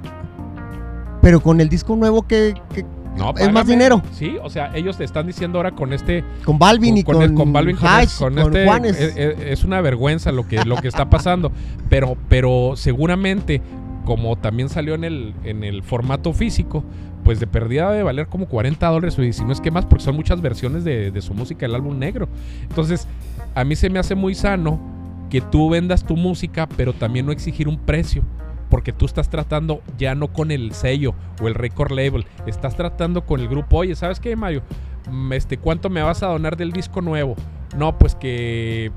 Pero 1.20 1.40
con 1.40 1.60
el 1.60 1.68
disco 1.68 1.94
nuevo 1.94 2.22
que, 2.22 2.54
no, 3.16 3.34
es 3.36 3.52
más 3.52 3.66
dinero. 3.66 4.02
Sí, 4.12 4.36
o 4.42 4.48
sea, 4.48 4.70
ellos 4.74 4.96
te 4.96 5.04
están 5.04 5.26
diciendo 5.26 5.58
ahora 5.58 5.72
con 5.72 5.92
este. 5.92 6.24
Con 6.44 6.58
Balvin 6.58 6.98
y 6.98 7.04
con, 7.04 7.16
con, 7.16 7.34
con 7.34 7.52
Balvin, 7.52 7.76
con, 7.76 8.38
este, 8.38 8.64
Juanes. 8.64 8.98
Es, 8.98 9.64
una 9.64 9.80
vergüenza 9.80 10.32
lo 10.32 10.46
que, 10.46 10.64
lo 10.64 10.76
que 10.76 10.88
está 10.88 11.10
pasando. 11.10 11.52
pero, 11.88 12.16
pero 12.28 12.72
seguramente, 12.76 13.60
como 14.04 14.36
también 14.36 14.68
salió 14.68 14.94
en 14.94 15.04
el, 15.04 15.34
en 15.44 15.64
el 15.64 15.82
formato 15.82 16.32
físico, 16.32 16.84
pues 17.24 17.38
de 17.38 17.46
pérdida 17.46 17.92
de 17.92 18.02
valer 18.02 18.26
como 18.26 18.46
40 18.46 18.86
dólares 18.88 19.18
o 19.18 19.32
si 19.32 19.44
no 19.44 19.52
es 19.52 19.60
que 19.60 19.70
más, 19.70 19.86
porque 19.86 20.04
son 20.04 20.16
muchas 20.16 20.40
versiones 20.40 20.84
de, 20.84 21.10
de 21.10 21.22
su 21.22 21.34
música, 21.34 21.66
el 21.66 21.74
álbum 21.74 21.98
negro. 21.98 22.28
Entonces, 22.62 23.06
a 23.54 23.64
mí 23.64 23.76
se 23.76 23.90
me 23.90 23.98
hace 23.98 24.14
muy 24.14 24.34
sano 24.34 24.80
que 25.30 25.40
tú 25.40 25.70
vendas 25.70 26.04
tu 26.04 26.16
música, 26.16 26.68
pero 26.76 26.92
también 26.92 27.26
no 27.26 27.32
exigir 27.32 27.68
un 27.68 27.78
precio 27.78 28.22
porque 28.72 28.94
tú 28.94 29.04
estás 29.04 29.28
tratando 29.28 29.82
ya 29.98 30.14
no 30.14 30.32
con 30.32 30.50
el 30.50 30.72
sello 30.72 31.14
o 31.42 31.46
el 31.46 31.54
record 31.54 31.92
label, 31.92 32.24
estás 32.46 32.74
tratando 32.74 33.26
con 33.26 33.38
el 33.38 33.46
grupo. 33.46 33.76
Oye, 33.76 33.94
¿sabes 33.94 34.18
qué, 34.18 34.34
Mario? 34.34 34.62
Mm, 35.10 35.34
este, 35.34 35.58
¿Cuánto 35.58 35.90
me 35.90 36.02
vas 36.02 36.22
a 36.22 36.28
donar 36.28 36.56
del 36.56 36.72
disco 36.72 37.02
nuevo? 37.02 37.36
No, 37.76 37.98
pues 37.98 38.14
que 38.14 38.90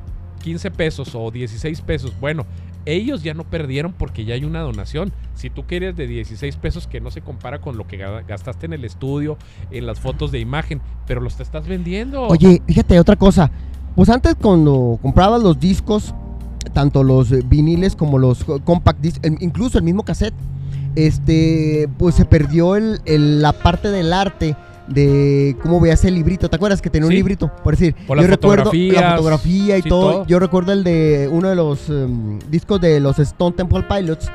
15 0.43 0.71
pesos 0.71 1.13
o 1.13 1.29
16 1.29 1.81
pesos. 1.81 2.17
Bueno, 2.21 2.45
ellos 2.85 3.21
ya 3.21 3.33
no 3.33 3.43
perdieron 3.43 3.91
porque 3.91 4.23
ya 4.23 4.35
hay 4.35 4.45
una 4.45 4.61
donación. 4.61 5.11
Si 5.33 5.49
tú 5.49 5.65
quieres 5.67 5.97
de 5.97 6.07
16 6.07 6.55
pesos 6.55 6.87
que 6.87 7.01
no 7.01 7.11
se 7.11 7.19
compara 7.19 7.59
con 7.59 7.75
lo 7.75 7.85
que 7.85 7.97
gastaste 7.97 8.67
en 8.67 8.71
el 8.71 8.85
estudio, 8.85 9.37
en 9.71 9.87
las 9.87 9.99
fotos 9.99 10.31
de 10.31 10.39
imagen, 10.39 10.79
pero 11.05 11.19
los 11.19 11.35
te 11.35 11.43
estás 11.43 11.67
vendiendo. 11.67 12.27
Oye, 12.27 12.61
fíjate, 12.65 12.97
otra 12.97 13.17
cosa. 13.17 13.51
Pues 13.93 14.07
antes 14.07 14.35
cuando 14.35 14.97
comprabas 15.01 15.43
los 15.43 15.59
discos, 15.59 16.15
tanto 16.73 17.03
los 17.03 17.47
viniles 17.47 17.95
como 17.95 18.17
los 18.17 18.43
compact 18.63 18.99
discs, 19.01 19.21
incluso 19.39 19.77
el 19.77 19.83
mismo 19.83 20.03
cassette, 20.03 20.33
este, 20.95 21.89
pues 21.97 22.15
se 22.15 22.25
perdió 22.25 22.75
el, 22.75 23.41
la 23.41 23.53
parte 23.53 23.89
del 23.91 24.13
arte 24.13 24.55
de 24.87 25.55
cómo 25.61 25.79
veías 25.79 26.03
el 26.05 26.15
librito. 26.15 26.49
¿Te 26.49 26.55
acuerdas 26.55 26.81
que 26.81 26.89
tenía 26.89 27.07
un 27.07 27.13
librito? 27.13 27.51
Por 27.63 27.75
decir, 27.75 27.95
yo 28.07 28.27
recuerdo 28.27 28.71
la 28.73 29.11
fotografía 29.11 29.77
y 29.77 29.81
todo. 29.81 30.25
Yo 30.25 30.39
recuerdo 30.39 30.73
el 30.73 30.83
de 30.83 31.29
uno 31.31 31.49
de 31.49 31.55
los 31.55 31.89
em, 31.89 32.39
discos 32.49 32.79
de 32.81 32.99
los 32.99 33.19
Stone 33.19 33.55
Temple 33.55 33.83
Pilots. 33.83 34.29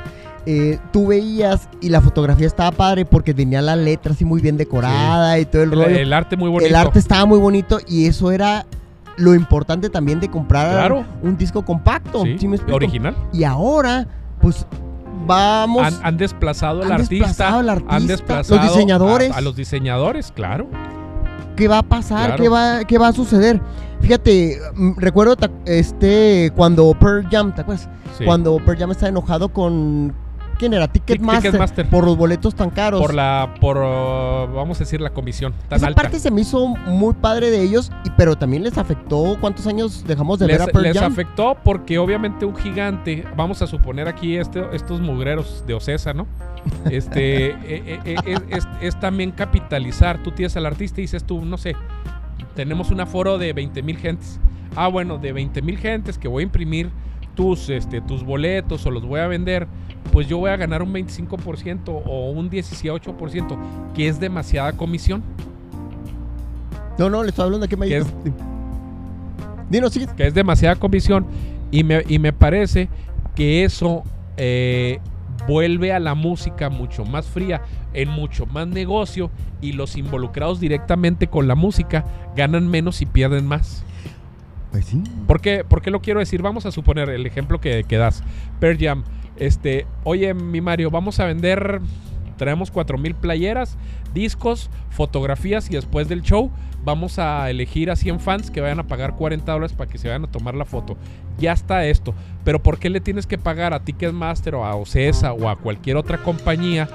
Eh, 0.46 0.78
tú 0.90 1.08
veías 1.08 1.68
y 1.82 1.90
la 1.90 2.00
fotografía 2.00 2.46
estaba 2.46 2.70
padre 2.72 3.04
porque 3.04 3.34
tenía 3.34 3.60
la 3.60 3.76
letra 3.76 4.12
así 4.12 4.24
muy 4.24 4.40
bien 4.40 4.56
decorada 4.56 5.38
y 5.38 5.44
todo 5.44 5.62
el, 5.62 5.70
rollo. 5.70 5.86
El 5.86 6.12
arte 6.12 6.36
muy 6.36 6.48
bonito. 6.48 6.68
El 6.68 6.76
arte 6.76 6.98
estaba 6.98 7.26
muy 7.26 7.38
bonito 7.38 7.78
y 7.86 8.06
eso 8.06 8.32
era 8.32 8.66
lo 9.16 9.34
importante 9.34 9.90
también 9.90 10.20
de 10.20 10.28
comprar 10.28 10.92
un 11.22 11.36
disco 11.36 11.64
compacto. 11.64 12.24
original. 12.70 13.16
Y 13.32 13.44
ahora, 13.44 14.06
pues 14.40 14.66
vamos. 15.26 16.00
Han, 16.02 16.16
desplazado 16.16 16.82
al 16.82 16.92
artista. 16.92 17.58
Han 17.88 18.06
desplazado 18.06 18.62
los 18.62 18.74
diseñadores. 18.74 19.30
A, 19.32 19.40
los 19.40 19.56
diseñadores, 19.56 20.32
claro. 20.32 20.68
¿Qué 21.56 21.68
va 21.68 21.78
a 21.78 21.82
pasar? 21.82 22.36
¿Qué, 22.36 22.48
va, 22.48 22.84
¿Qué 22.84 22.98
va 22.98 23.08
a 23.08 23.12
suceder? 23.12 23.60
Fíjate, 24.00 24.58
mm, 24.74 24.92
recuerdo 24.96 25.36
este 25.66 26.52
cuando 26.56 26.94
Pearl 26.94 27.28
Jam, 27.30 27.54
¿te 27.54 27.62
acuerdas? 27.62 27.88
Cuando 28.24 28.56
Pearl 28.58 28.78
Jam 28.78 28.90
está 28.90 29.08
enojado 29.08 29.50
con 29.50 30.14
¿Quién 30.60 30.74
era? 30.74 30.88
Ticketmaster, 30.88 31.88
Por 31.88 32.04
los 32.04 32.18
boletos 32.18 32.54
tan 32.54 32.68
caros. 32.68 33.00
Por 33.00 33.14
la, 33.14 33.54
por, 33.62 33.78
uh, 33.78 34.54
vamos 34.54 34.76
a 34.76 34.80
decir, 34.80 35.00
la 35.00 35.08
comisión 35.08 35.54
tan 35.70 35.78
Esa 35.78 35.90
parte 35.92 36.18
se 36.18 36.30
me 36.30 36.42
hizo 36.42 36.66
muy 36.66 37.14
padre 37.14 37.50
de 37.50 37.62
ellos, 37.62 37.90
y, 38.04 38.10
pero 38.10 38.36
también 38.36 38.62
les 38.62 38.76
afectó. 38.76 39.38
¿Cuántos 39.40 39.66
años 39.66 40.04
dejamos 40.06 40.38
de 40.38 40.48
ver 40.48 40.60
a 40.60 40.66
Pearl 40.66 40.84
Les 40.84 40.98
afectó 40.98 41.56
porque 41.64 41.96
obviamente 41.98 42.44
un 42.44 42.54
gigante, 42.54 43.24
vamos 43.38 43.62
a 43.62 43.66
suponer 43.66 44.06
aquí 44.06 44.36
este, 44.36 44.62
estos 44.74 45.00
mugreros 45.00 45.64
de 45.66 45.72
Ocesa, 45.72 46.12
¿no? 46.12 46.26
Este, 46.90 47.52
eh, 47.52 47.56
eh, 47.64 48.16
eh, 48.26 48.38
es, 48.50 48.68
es, 48.82 49.00
también 49.00 49.30
capitalizar. 49.30 50.22
Tú 50.22 50.30
tienes 50.32 50.58
al 50.58 50.66
artista 50.66 51.00
y 51.00 51.04
dices 51.04 51.24
tú, 51.24 51.42
no 51.42 51.56
sé, 51.56 51.74
tenemos 52.54 52.90
un 52.90 53.00
aforo 53.00 53.38
de 53.38 53.54
20 53.54 53.82
mil 53.82 53.96
gentes. 53.96 54.38
Ah, 54.76 54.88
bueno, 54.88 55.16
de 55.16 55.32
20 55.32 55.62
mil 55.62 55.78
gentes 55.78 56.18
que 56.18 56.28
voy 56.28 56.42
a 56.42 56.44
imprimir 56.44 56.90
tus, 57.34 57.70
este, 57.70 58.02
tus 58.02 58.24
boletos 58.24 58.84
o 58.84 58.90
los 58.90 59.06
voy 59.06 59.20
a 59.20 59.26
vender 59.26 59.66
pues 60.12 60.28
yo 60.28 60.38
voy 60.38 60.50
a 60.50 60.56
ganar 60.56 60.82
un 60.82 60.92
25% 60.92 62.02
o 62.04 62.30
un 62.30 62.50
18%, 62.50 63.58
que 63.94 64.08
es 64.08 64.20
demasiada 64.20 64.72
comisión. 64.72 65.22
No, 66.98 67.08
no, 67.08 67.22
le 67.22 67.30
estoy 67.30 67.44
hablando 67.44 67.66
me 67.78 67.88
que 67.88 68.04
Dinos, 69.70 69.92
sí. 69.92 70.06
Que 70.16 70.26
es 70.26 70.34
demasiada 70.34 70.76
comisión 70.76 71.26
y 71.70 71.84
me, 71.84 72.02
y 72.08 72.18
me 72.18 72.32
parece 72.32 72.88
que 73.34 73.64
eso 73.64 74.02
eh, 74.36 74.98
vuelve 75.46 75.92
a 75.92 76.00
la 76.00 76.14
música 76.14 76.68
mucho 76.68 77.04
más 77.04 77.26
fría, 77.26 77.62
en 77.94 78.08
mucho 78.08 78.46
más 78.46 78.66
negocio 78.66 79.30
y 79.60 79.72
los 79.72 79.96
involucrados 79.96 80.58
directamente 80.60 81.28
con 81.28 81.46
la 81.46 81.54
música 81.54 82.04
ganan 82.36 82.68
menos 82.68 83.00
y 83.00 83.06
pierden 83.06 83.46
más. 83.46 83.84
Pues 84.72 84.86
sí. 84.86 85.02
¿Por 85.26 85.40
qué, 85.40 85.64
lo 85.86 86.00
quiero 86.00 86.20
decir? 86.20 86.42
Vamos 86.42 86.66
a 86.66 86.72
suponer 86.72 87.08
el 87.08 87.26
ejemplo 87.26 87.60
que, 87.60 87.84
que 87.84 87.96
das. 87.96 88.22
Per 88.58 88.78
Jam 88.78 89.04
este, 89.40 89.86
oye, 90.04 90.32
mi 90.34 90.60
Mario, 90.60 90.90
vamos 90.90 91.18
a 91.18 91.24
vender, 91.24 91.80
traemos 92.36 92.70
mil 92.98 93.14
playeras, 93.14 93.76
discos, 94.14 94.70
fotografías 94.90 95.68
y 95.70 95.74
después 95.74 96.08
del 96.08 96.22
show 96.22 96.50
vamos 96.84 97.18
a 97.18 97.50
elegir 97.50 97.90
a 97.90 97.96
100 97.96 98.20
fans 98.20 98.50
que 98.50 98.60
vayan 98.60 98.80
a 98.80 98.86
pagar 98.86 99.16
40 99.16 99.50
dólares 99.50 99.74
para 99.74 99.90
que 99.90 99.98
se 99.98 100.08
vayan 100.08 100.24
a 100.24 100.30
tomar 100.30 100.54
la 100.54 100.64
foto. 100.64 100.96
Ya 101.38 101.52
está 101.52 101.84
esto. 101.86 102.14
Pero 102.44 102.62
¿por 102.62 102.78
qué 102.78 102.90
le 102.90 103.00
tienes 103.00 103.26
que 103.26 103.38
pagar 103.38 103.74
a 103.74 103.84
Ticketmaster 103.84 104.54
o 104.54 104.64
a 104.64 104.74
Ocesa 104.76 105.32
o 105.32 105.48
a 105.48 105.56
cualquier 105.56 105.96
otra 105.96 106.18
compañía 106.18 106.88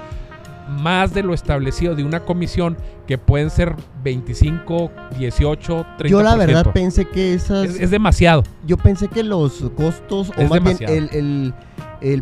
más 0.68 1.14
de 1.14 1.22
lo 1.22 1.34
establecido 1.34 1.94
de 1.94 2.04
una 2.04 2.20
comisión 2.20 2.76
que 3.06 3.18
pueden 3.18 3.50
ser 3.50 3.74
25, 4.02 4.90
18, 5.18 5.86
30%. 5.98 6.08
Yo 6.08 6.22
la 6.22 6.34
verdad 6.34 6.72
pensé 6.72 7.04
que 7.04 7.34
esas... 7.34 7.76
Es, 7.76 7.90
demasiado. 7.90 8.42
Yo 8.66 8.76
pensé 8.76 9.08
que 9.08 9.22
los 9.22 9.64
costos, 9.76 10.32
o 10.36 10.42
más 10.44 10.60
bien 10.62 10.76
el, 10.80 11.08
el 11.12 11.54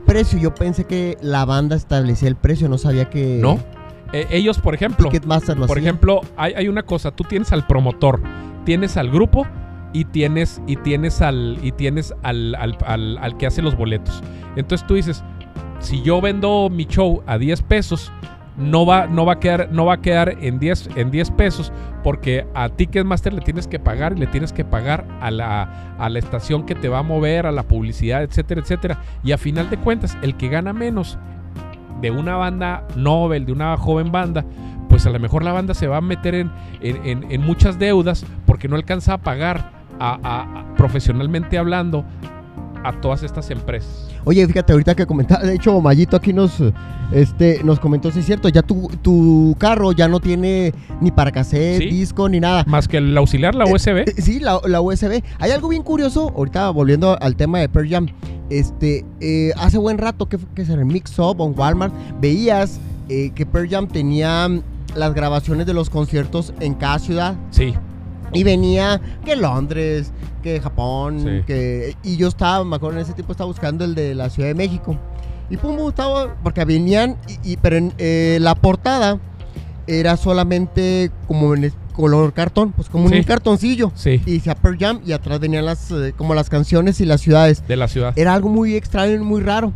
precio, 0.04 0.38
yo 0.38 0.54
pensé 0.54 0.84
que 0.84 1.16
la 1.20 1.44
banda 1.44 1.76
establecía 1.76 2.28
el 2.28 2.36
precio, 2.36 2.68
no 2.68 2.78
sabía 2.78 3.10
que... 3.10 3.38
No. 3.40 3.58
Eh, 4.12 4.26
ellos, 4.30 4.58
por 4.58 4.74
ejemplo, 4.74 5.10
por 5.66 5.78
ejemplo, 5.78 6.20
hay, 6.36 6.68
una 6.68 6.84
cosa, 6.84 7.10
tú 7.10 7.24
tienes 7.24 7.52
al 7.52 7.66
promotor, 7.66 8.20
tienes 8.64 8.96
al 8.96 9.10
grupo 9.10 9.44
y 9.92 10.04
tienes, 10.04 10.62
y 10.68 10.76
tienes 10.76 11.20
al, 11.20 11.58
y 11.62 11.72
tienes 11.72 12.14
al, 12.22 12.54
al, 12.54 13.18
al 13.18 13.36
que 13.36 13.46
hace 13.46 13.60
los 13.60 13.76
boletos. 13.76 14.22
Entonces 14.54 14.86
tú 14.86 14.94
dices, 14.94 15.24
si 15.80 16.00
yo 16.02 16.20
vendo 16.20 16.70
mi 16.70 16.86
show 16.86 17.22
a 17.26 17.38
10 17.38 17.62
pesos, 17.62 18.12
no 18.56 18.86
va, 18.86 19.06
no 19.06 19.26
va 19.26 19.34
a 19.34 19.40
quedar, 19.40 19.68
no 19.72 19.86
va 19.86 19.94
a 19.94 20.00
quedar 20.00 20.36
en 20.40 20.58
10, 20.58 20.90
en 20.96 21.10
10 21.10 21.30
pesos 21.32 21.72
porque 22.02 22.46
a 22.54 22.68
Ticketmaster 22.68 23.32
le 23.32 23.40
tienes 23.40 23.66
que 23.66 23.78
pagar 23.78 24.14
y 24.16 24.20
le 24.20 24.26
tienes 24.26 24.52
que 24.52 24.64
pagar 24.64 25.06
a 25.20 25.30
la, 25.30 25.96
a 25.98 26.08
la 26.08 26.18
estación 26.18 26.64
que 26.64 26.74
te 26.74 26.88
va 26.88 26.98
a 26.98 27.02
mover, 27.02 27.46
a 27.46 27.52
la 27.52 27.64
publicidad, 27.64 28.22
etcétera, 28.22 28.60
etcétera. 28.60 28.98
Y 29.22 29.32
a 29.32 29.38
final 29.38 29.70
de 29.70 29.78
cuentas, 29.78 30.16
el 30.22 30.36
que 30.36 30.48
gana 30.48 30.72
menos 30.72 31.18
de 32.00 32.10
una 32.10 32.36
banda 32.36 32.86
Nobel, 32.96 33.46
de 33.46 33.52
una 33.52 33.76
joven 33.76 34.12
banda, 34.12 34.44
pues 34.88 35.06
a 35.06 35.10
lo 35.10 35.18
mejor 35.18 35.42
la 35.42 35.52
banda 35.52 35.74
se 35.74 35.88
va 35.88 35.96
a 35.96 36.00
meter 36.00 36.34
en, 36.34 36.50
en, 36.80 37.40
muchas 37.40 37.78
deudas 37.78 38.24
porque 38.46 38.68
no 38.68 38.76
alcanza 38.76 39.14
a 39.14 39.18
pagar 39.18 39.72
a, 39.98 40.64
profesionalmente 40.76 41.58
hablando 41.58 42.04
a 42.84 42.92
todas 43.00 43.22
estas 43.22 43.50
empresas. 43.50 43.88
Oye, 44.24 44.46
fíjate, 44.46 44.72
ahorita 44.72 44.94
que 44.94 45.06
comentaba, 45.06 45.42
de 45.42 45.54
hecho, 45.54 45.80
Mayito 45.80 46.16
aquí 46.16 46.32
nos, 46.32 46.62
este, 47.12 47.62
nos 47.64 47.80
comentó, 47.80 48.10
si 48.10 48.20
es 48.20 48.26
cierto, 48.26 48.48
ya 48.48 48.62
tu, 48.62 48.88
tu 49.02 49.54
carro 49.58 49.92
ya 49.92 50.08
no 50.08 50.20
tiene 50.20 50.72
ni 51.00 51.10
para 51.10 51.30
cassette, 51.32 51.78
Sí. 51.78 51.86
disco, 51.88 52.28
ni 52.28 52.40
nada. 52.40 52.64
Más 52.66 52.86
que 52.88 52.98
el 52.98 53.16
auxiliar, 53.16 53.54
la 53.54 53.64
Eh, 53.64 53.72
USB. 53.72 54.04
eh, 54.08 54.14
sí, 54.18 54.40
la, 54.40 54.60
la 54.66 54.80
USB. 54.80 55.22
Hay 55.38 55.50
algo 55.50 55.68
bien 55.68 55.82
curioso, 55.82 56.32
ahorita 56.36 56.70
volviendo 56.70 57.20
al 57.20 57.36
tema 57.36 57.58
de 57.58 57.68
Pearl 57.68 57.88
Jam. 57.88 58.06
Este, 58.50 59.04
eh, 59.20 59.52
hace 59.56 59.78
buen 59.78 59.98
rato 59.98 60.28
que, 60.28 60.38
que 60.54 60.64
se 60.64 60.76
Mix 60.76 61.18
Up 61.18 61.40
o 61.40 61.46
en 61.46 61.58
Walmart, 61.58 61.92
veías 62.20 62.78
eh, 63.08 63.30
que 63.34 63.46
Pearl 63.46 63.68
Jam 63.68 63.88
tenía 63.88 64.48
las 64.94 65.14
grabaciones 65.14 65.66
de 65.66 65.74
los 65.74 65.90
conciertos 65.90 66.52
en 66.60 66.74
cada 66.74 66.98
ciudad. 66.98 67.34
Sí, 67.50 67.74
Y 68.32 68.42
venía 68.44 69.00
que 69.24 69.36
Londres, 69.36 70.12
que 70.42 70.60
Japón, 70.60 71.20
Sí. 71.20 71.42
que... 71.46 71.94
Y 72.02 72.16
yo 72.16 72.28
estaba, 72.28 72.64
me 72.64 72.76
acuerdo 72.76 72.98
en 72.98 73.04
ese 73.04 73.12
tiempo 73.12 73.32
estaba 73.32 73.48
buscando 73.48 73.84
el 73.84 73.94
de 73.94 74.14
la 74.14 74.30
Ciudad 74.30 74.48
de 74.48 74.54
México. 74.54 74.98
Y 75.50 75.56
pum, 75.56 75.76
estaba, 75.88 76.34
porque 76.42 76.64
venían, 76.64 77.16
y, 77.44 77.52
y- 77.52 77.56
pero 77.58 77.76
en, 77.76 77.92
eh, 77.98 78.38
la 78.40 78.54
portada 78.54 79.18
era 79.86 80.16
solamente 80.16 81.10
como 81.28 81.54
en 81.54 81.70
color 81.92 82.32
cartón, 82.32 82.72
pues 82.72 82.88
como 82.88 83.08
Sí. 83.08 83.16
un 83.18 83.22
cartoncillo. 83.22 83.92
sí, 83.94 84.20
Y 84.26 84.32
decía 84.38 84.54
Pearl 84.56 84.76
Jam 84.78 85.00
y 85.06 85.12
atrás 85.12 85.38
venían 85.38 85.64
las, 85.66 85.90
eh, 85.92 86.12
como 86.16 86.34
las 86.34 86.48
canciones 86.50 87.00
y 87.00 87.04
las 87.04 87.20
ciudades. 87.20 87.62
de 87.68 87.76
la 87.76 87.86
ciudad. 87.88 88.12
Era 88.16 88.34
algo 88.34 88.48
muy 88.48 88.74
extraño 88.74 89.14
y 89.14 89.18
muy 89.18 89.42
raro. 89.42 89.72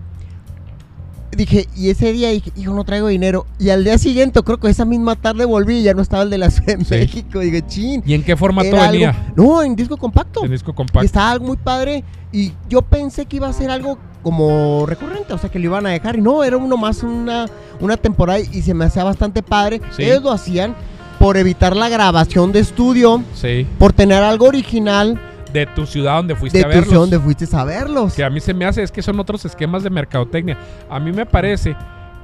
Dije, 1.37 1.68
y 1.76 1.90
ese 1.90 2.12
día 2.12 2.30
dije, 2.30 2.50
hijo, 2.56 2.73
no 2.75 2.85
traigo 2.85 3.08
dinero. 3.08 3.47
Y 3.58 3.68
al 3.70 3.85
día 3.85 3.99
siguiente, 3.99 4.42
creo 4.42 4.58
que 4.58 4.68
esa 4.68 4.85
misma 4.85 5.14
tarde 5.14 5.44
volví 5.44 5.76
y 5.78 5.82
ya 5.82 5.94
no 5.94 6.02
estaba 6.02 6.23
el 6.23 6.30
de 6.30 6.38
la 6.38 6.50
Ciudad 6.50 6.78
de 6.78 6.85
Sí. 6.85 6.94
México. 6.94 7.38
Dije, 7.40 7.62
chin. 7.66 8.02
¿Y 8.06 8.14
en 8.14 8.23
qué 8.25 8.37
formato 8.37 8.70
venía? 8.70 9.11
algo- 9.11 9.32
no, 9.37 9.62
en 9.62 9.76
disco 9.76 9.97
compacto. 9.97 10.44
En 10.44 10.50
disco 10.50 10.70
Y 10.70 10.75
compacto. 10.75 11.04
estaba 11.04 11.30
algo 11.32 11.47
muy 11.47 11.56
padre. 11.58 12.02
Y 12.32 12.52
yo 12.68 12.82
pensé 12.82 13.26
que 13.26 13.37
iba 13.37 13.47
a 13.49 13.52
ser 13.52 13.70
algo 13.70 13.99
como 14.23 14.85
recurrente, 14.87 15.32
o 15.32 15.38
sea, 15.38 15.50
que 15.50 15.58
lo 15.58 15.66
iban 15.66 15.87
a 15.87 15.90
dejar. 15.90 16.16
Y 16.18 16.20
no, 16.23 16.42
era 16.44 16.56
uno 16.56 16.76
más 16.76 17.02
una, 17.02 17.47
una 17.80 17.97
temporada 17.97 18.40
y 18.40 18.62
se 18.62 18.75
me 18.75 18.87
hacía 18.87 19.04
bastante 19.04 19.42
padre. 19.42 19.80
Sí. 19.97 20.02
Ellos 20.04 20.23
lo 20.23 20.32
hacían 20.32 20.75
por 21.18 21.37
evitar 21.37 21.75
la 21.76 21.88
grabación 21.88 22.52
de 22.52 22.61
estudio, 22.61 23.23
Sí, 23.35 23.66
por 23.78 23.92
tener 23.92 24.23
algo 24.23 24.47
original 24.47 25.20
de 25.52 25.67
tu 25.67 25.87
ciudad 25.87 26.17
donde 26.17 26.35
fuiste 26.37 26.59
de 26.59 26.64
a 26.64 26.69
tu 26.69 26.71
verlos. 26.71 26.88
ciudad 26.88 27.00
donde 27.02 27.21
fuiste 27.21 27.57
a 27.57 27.64
verlos. 27.64 28.14
que 28.14 28.25
a 28.25 28.31
mí 28.31 28.40
se 28.40 28.55
me 28.55 28.64
hace 28.64 28.83
es 28.83 28.93
que 28.93 29.02
son 29.02 29.19
otros 29.21 29.45
esquemas 29.45 29.83
de 29.83 29.90
mercadotecnia. 29.90 30.59
A 30.90 31.00
mí 31.00 31.12
me 31.12 31.26
parece 31.26 31.76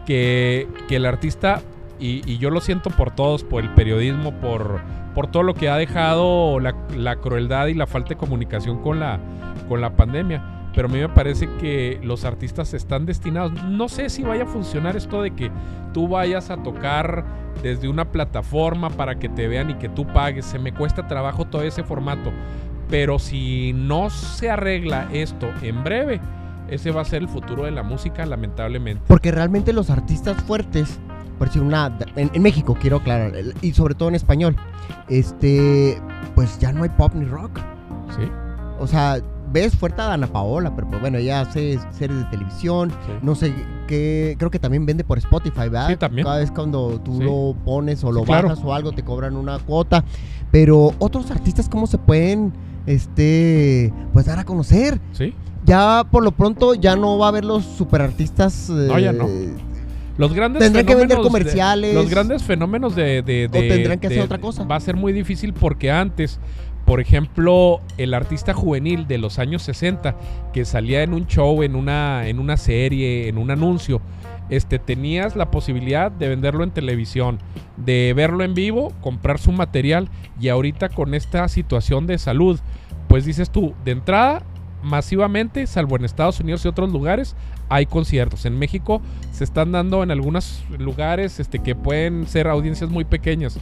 que, 0.07 0.69
que 0.89 0.97
el 0.97 1.07
artista, 1.07 1.63
y, 1.99 2.23
y 2.31 2.39
yo 2.39 2.51
lo 2.51 2.61
siento 2.61 2.91
por 2.91 3.15
todos, 3.15 3.45
por 3.45 3.63
el 3.63 3.71
periodismo, 3.71 4.33
por, 4.41 4.81
por 5.15 5.29
todo 5.29 5.43
lo 5.43 5.55
que 5.55 5.69
ha 5.69 5.77
dejado 5.77 6.61
la, 6.61 6.75
la 6.97 7.17
crueldad 7.17 7.69
y 7.69 7.75
la 7.75 7.87
falta 7.87 8.11
de 8.11 8.17
comunicación 8.17 8.83
con 8.83 9.01
la, 9.01 9.19
con 9.69 9.81
la 9.81 9.97
pandemia. 9.97 10.43
Pero 10.75 10.89
a 10.89 10.91
mí 10.91 10.99
me 10.99 11.09
parece 11.09 11.49
que 11.61 12.01
los 12.03 12.25
artistas 12.25 12.75
están 12.75 13.07
destinados. 13.07 13.53
No 13.65 13.89
sé 13.89 14.11
si 14.11 14.25
vaya 14.25 14.43
a 14.43 14.47
funcionar 14.47 14.97
esto 14.97 15.23
de 15.23 15.31
que 15.31 15.51
tú 15.93 16.09
vayas 16.09 16.51
a 16.51 16.57
tocar 16.57 17.25
desde 17.63 17.89
una 17.89 18.11
plataforma 18.11 18.91
para 18.91 19.15
que 19.21 19.29
te 19.29 19.47
vean 19.47 19.71
y 19.71 19.75
que 19.75 19.89
tú 19.89 20.05
pagues. 20.05 20.45
Se 20.47 20.59
me 20.59 20.75
cuesta 20.75 21.07
trabajo 21.07 21.45
todo 21.45 21.63
ese 21.63 21.85
formato. 21.85 22.33
Pero 22.95 23.19
si 23.19 23.73
no 23.73 24.09
se 24.09 24.49
arregla 24.51 25.09
esto 25.13 25.49
en 25.63 25.83
breve, 25.83 26.21
ese 26.71 26.93
va 26.93 27.01
a 27.01 27.05
ser 27.05 27.23
el 27.23 27.29
futuro 27.29 27.65
de 27.65 27.73
la 27.73 27.83
música, 27.83 28.25
lamentablemente. 28.25 29.03
Porque 29.09 29.33
realmente 29.33 29.73
los 29.73 29.91
artistas 29.91 30.41
fuertes, 30.45 31.01
por 31.37 31.49
decir 31.49 31.61
una, 31.63 31.99
en, 32.15 32.31
en 32.33 32.41
México 32.43 32.77
quiero 32.81 32.99
aclarar, 32.99 33.33
y 33.63 33.73
sobre 33.73 33.97
todo 33.97 34.11
en 34.11 34.15
español, 34.15 34.55
este, 35.09 36.01
pues 36.37 36.57
ya 36.61 36.73
no 36.73 36.85
hay 36.85 36.89
pop 36.91 37.13
ni 37.17 37.25
rock. 37.25 37.59
¿Sí? 38.17 38.31
O 38.79 38.87
sea, 38.87 39.17
ves 39.51 39.75
fuerte 39.75 40.01
a 40.01 40.05
Dana 40.07 40.29
Paola, 40.29 40.73
pero 40.77 40.87
pues 40.89 41.01
bueno, 41.01 41.19
ella 41.19 41.41
hace 41.41 41.81
series 41.91 42.19
de 42.21 42.25
televisión, 42.27 42.91
Sí. 42.91 43.13
no 43.23 43.35
sé 43.35 43.53
qué, 43.89 44.37
creo 44.39 44.53
que 44.53 44.61
también 44.61 44.87
vende 44.87 45.03
por 45.03 45.19
Spotify, 45.19 45.63
¿verdad? 45.69 45.89
Sí, 45.89 45.97
también. 45.97 46.25
Cada 46.25 46.39
vez 46.39 46.53
cuando 46.53 47.01
tú 47.01 47.17
Sí. 47.19 47.25
lo 47.25 47.57
pones 47.65 48.05
o 48.05 48.11
Sí, 48.13 48.15
lo 48.21 48.23
claro. 48.23 48.51
bajas 48.51 48.65
o 48.65 48.73
algo 48.73 48.93
te 48.93 49.03
cobran 49.03 49.37
una 49.37 49.59
cuota. 49.59 50.05
Pero 50.53 50.93
otros 51.01 51.33
artistas, 51.33 51.69
¿cómo 51.69 51.89
se 51.89 51.99
pueden, 51.99 52.53
este, 52.87 53.93
pues 54.13 54.27
dar 54.27 54.39
a 54.39 54.45
conocer? 54.45 55.01
¿Sí? 55.13 55.35
Ya 55.65 56.05
por 56.11 56.23
lo 56.23 56.33
pronto 56.33 56.75
ya 56.75 56.95
no 56.97 57.19
va 57.19 57.27
a 57.27 57.29
haber 57.31 57.45
los 57.45 57.65
superartistas. 57.65 58.69
No, 58.69 58.99
ya 58.99 59.13
no. 59.13 59.27
eh, 59.27 59.53
Los 60.19 60.33
grandes 60.35 60.63
Tendrán 60.63 60.85
que 60.87 60.95
vender 60.95 61.17
de- 61.19 61.23
comerciales. 61.25 61.95
los 61.95 62.09
grandes 62.11 62.43
fenómenos 62.43 62.95
de, 62.95 63.23
de- 63.23 63.49
de- 63.49 63.69
tendrán 63.69 63.99
que 63.99 64.09
hacer 64.09 64.21
otra 64.21 64.39
cosa. 64.39 64.65
Va 64.65 64.77
a 64.77 64.81
ser 64.81 64.97
muy 64.97 65.13
difícil 65.13 65.55
porque 65.55 65.91
antes, 65.91 66.39
por 66.85 67.01
ejemplo, 67.01 67.81
el 67.97 68.13
artista 68.13 68.53
juvenil 68.53 69.07
de 69.07 69.17
los 69.19 69.39
años 69.39 69.63
60 69.63 70.15
que 70.53 70.65
salía 70.67 71.03
en 71.03 71.15
un 71.15 71.27
show, 71.27 71.63
en 71.63 71.75
una, 71.77 72.29
en 72.29 72.39
una 72.39 72.59
serie, 72.59 73.29
en 73.29 73.39
un 73.39 73.51
anuncio, 73.51 74.03
este, 74.51 74.79
tenías 74.79 75.35
la 75.35 75.51
posibilidad 75.51 76.13
de 76.13 76.29
venderlo 76.29 76.63
en 76.63 76.71
televisión, 76.71 77.39
de 77.79 78.13
verlo 78.15 78.45
en 78.45 78.53
vivo, 78.53 78.93
comprar 79.01 79.39
su 79.39 79.51
material 79.53 80.11
y 80.39 80.49
ahorita 80.49 80.91
con 80.91 81.15
esta 81.15 81.49
situación 81.49 82.07
de 82.07 82.19
salud, 82.19 82.61
pues 83.09 83.25
dices 83.25 83.51
tú, 83.51 83.75
de 83.85 83.93
entrada, 83.93 84.43
masivamente, 84.83 85.67
salvo 85.67 85.97
en 85.97 86.05
Estados 86.05 86.41
Unidos 86.41 86.65
y 86.65 86.69
otros 86.69 86.93
lugares, 86.93 87.35
hay 87.69 87.87
conciertos. 87.87 88.45
En 88.45 88.59
México 88.59 89.01
se 89.33 89.45
están 89.45 89.73
dando 89.73 90.03
en 90.03 90.11
algunos 90.11 90.65
lugares 90.79 91.41
este, 91.41 91.59
que 91.61 91.75
pueden 91.75 92.27
ser 92.27 92.47
audiencias 92.47 92.91
muy 92.91 93.05
pequeñas, 93.05 93.59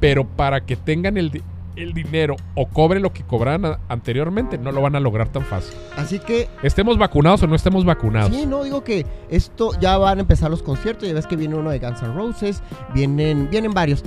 pero 0.00 0.26
para 0.26 0.60
que 0.62 0.76
tengan 0.76 1.16
el, 1.16 1.42
el 1.76 1.92
dinero 1.94 2.36
o 2.54 2.66
cobren 2.66 3.02
lo 3.02 3.12
que 3.12 3.22
cobraban 3.22 3.76
anteriormente, 3.88 4.58
no 4.58 4.72
lo 4.72 4.82
van 4.82 4.96
a 4.96 5.00
lograr 5.00 5.28
tan 5.28 5.44
fácil. 5.44 5.74
Así 5.96 6.18
que, 6.18 6.48
Estemos 6.62 6.98
vacunados 6.98 7.42
o 7.42 7.46
no 7.46 7.54
estemos 7.54 7.84
vacunados. 7.84 8.34
sí, 8.34 8.46
no 8.46 8.64
digo 8.64 8.82
que 8.82 9.06
esto 9.30 9.70
ya 9.80 9.96
van 9.98 10.18
a 10.18 10.20
empezar 10.22 10.50
los 10.50 10.62
conciertos. 10.62 11.06
Ya 11.08 11.14
ves 11.14 11.26
que 11.26 11.36
viene 11.36 11.54
uno 11.54 11.70
de 11.70 11.78
Guns 11.78 12.02
N' 12.02 12.12
Roses, 12.14 12.62
vienen, 12.92 13.48
vienen 13.50 13.72
varios. 13.72 14.02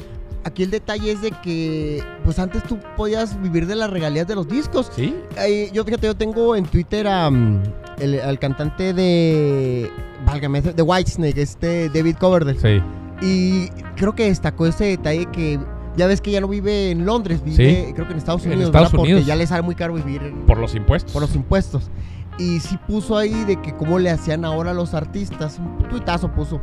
Aquí 0.49 0.63
el 0.63 0.71
detalle 0.71 1.11
es 1.11 1.21
de 1.21 1.31
que, 1.31 2.03
pues 2.23 2.39
antes 2.39 2.63
tú 2.63 2.77
podías 2.97 3.39
vivir 3.41 3.67
de 3.67 3.75
las 3.75 3.89
regalías 3.89 4.27
de 4.27 4.35
los 4.35 4.47
discos. 4.47 4.91
¿Sí? 4.95 5.15
Eh, 5.37 5.69
yo 5.73 5.83
fíjate, 5.85 6.07
yo 6.07 6.15
tengo 6.15 6.55
en 6.55 6.65
Twitter 6.65 7.07
a, 7.07 7.29
mm, 7.29 7.61
el, 7.99 8.19
al 8.21 8.39
cantante 8.39 8.93
de, 8.93 9.89
válgame, 10.25 10.61
de 10.61 10.81
Whitesnake, 10.81 11.37
este 11.37 11.89
David 11.89 12.15
Coverdale. 12.19 12.59
Sí. 12.59 12.81
Y 13.21 13.69
creo 13.95 14.15
que 14.15 14.25
destacó 14.25 14.65
ese 14.65 14.85
detalle 14.85 15.25
que 15.27 15.59
ya 15.97 16.07
ves 16.07 16.21
que 16.21 16.31
ya 16.31 16.39
no 16.41 16.47
vive 16.47 16.91
en 16.91 17.05
Londres, 17.05 17.43
vive 17.43 17.85
Sí. 17.87 17.93
creo 17.93 18.07
que 18.07 18.13
en 18.13 18.17
Estados 18.19 18.43
En 18.45 18.53
Unidos, 18.53 18.67
Estados 18.69 18.87
¿verdad? 18.91 18.97
porque 18.97 19.11
Unidos. 19.13 19.27
ya 19.27 19.35
le 19.35 19.45
sale 19.47 19.61
muy 19.61 19.75
caro 19.75 19.93
vivir 19.93 20.23
en- 20.23 20.45
Por 20.45 20.57
los 20.57 20.73
impuestos. 20.75 21.11
por 21.13 21.21
los 21.21 21.35
impuestos. 21.35 21.89
Y 22.37 22.59
sí 22.61 22.77
puso 22.87 23.17
ahí 23.17 23.43
de 23.45 23.61
que 23.61 23.73
cómo 23.75 23.99
le 23.99 24.09
hacían 24.09 24.45
ahora 24.45 24.71
a 24.71 24.73
los 24.73 24.93
artistas, 24.93 25.59
un 25.59 25.89
tuitazo 25.89 26.31
puso, 26.31 26.61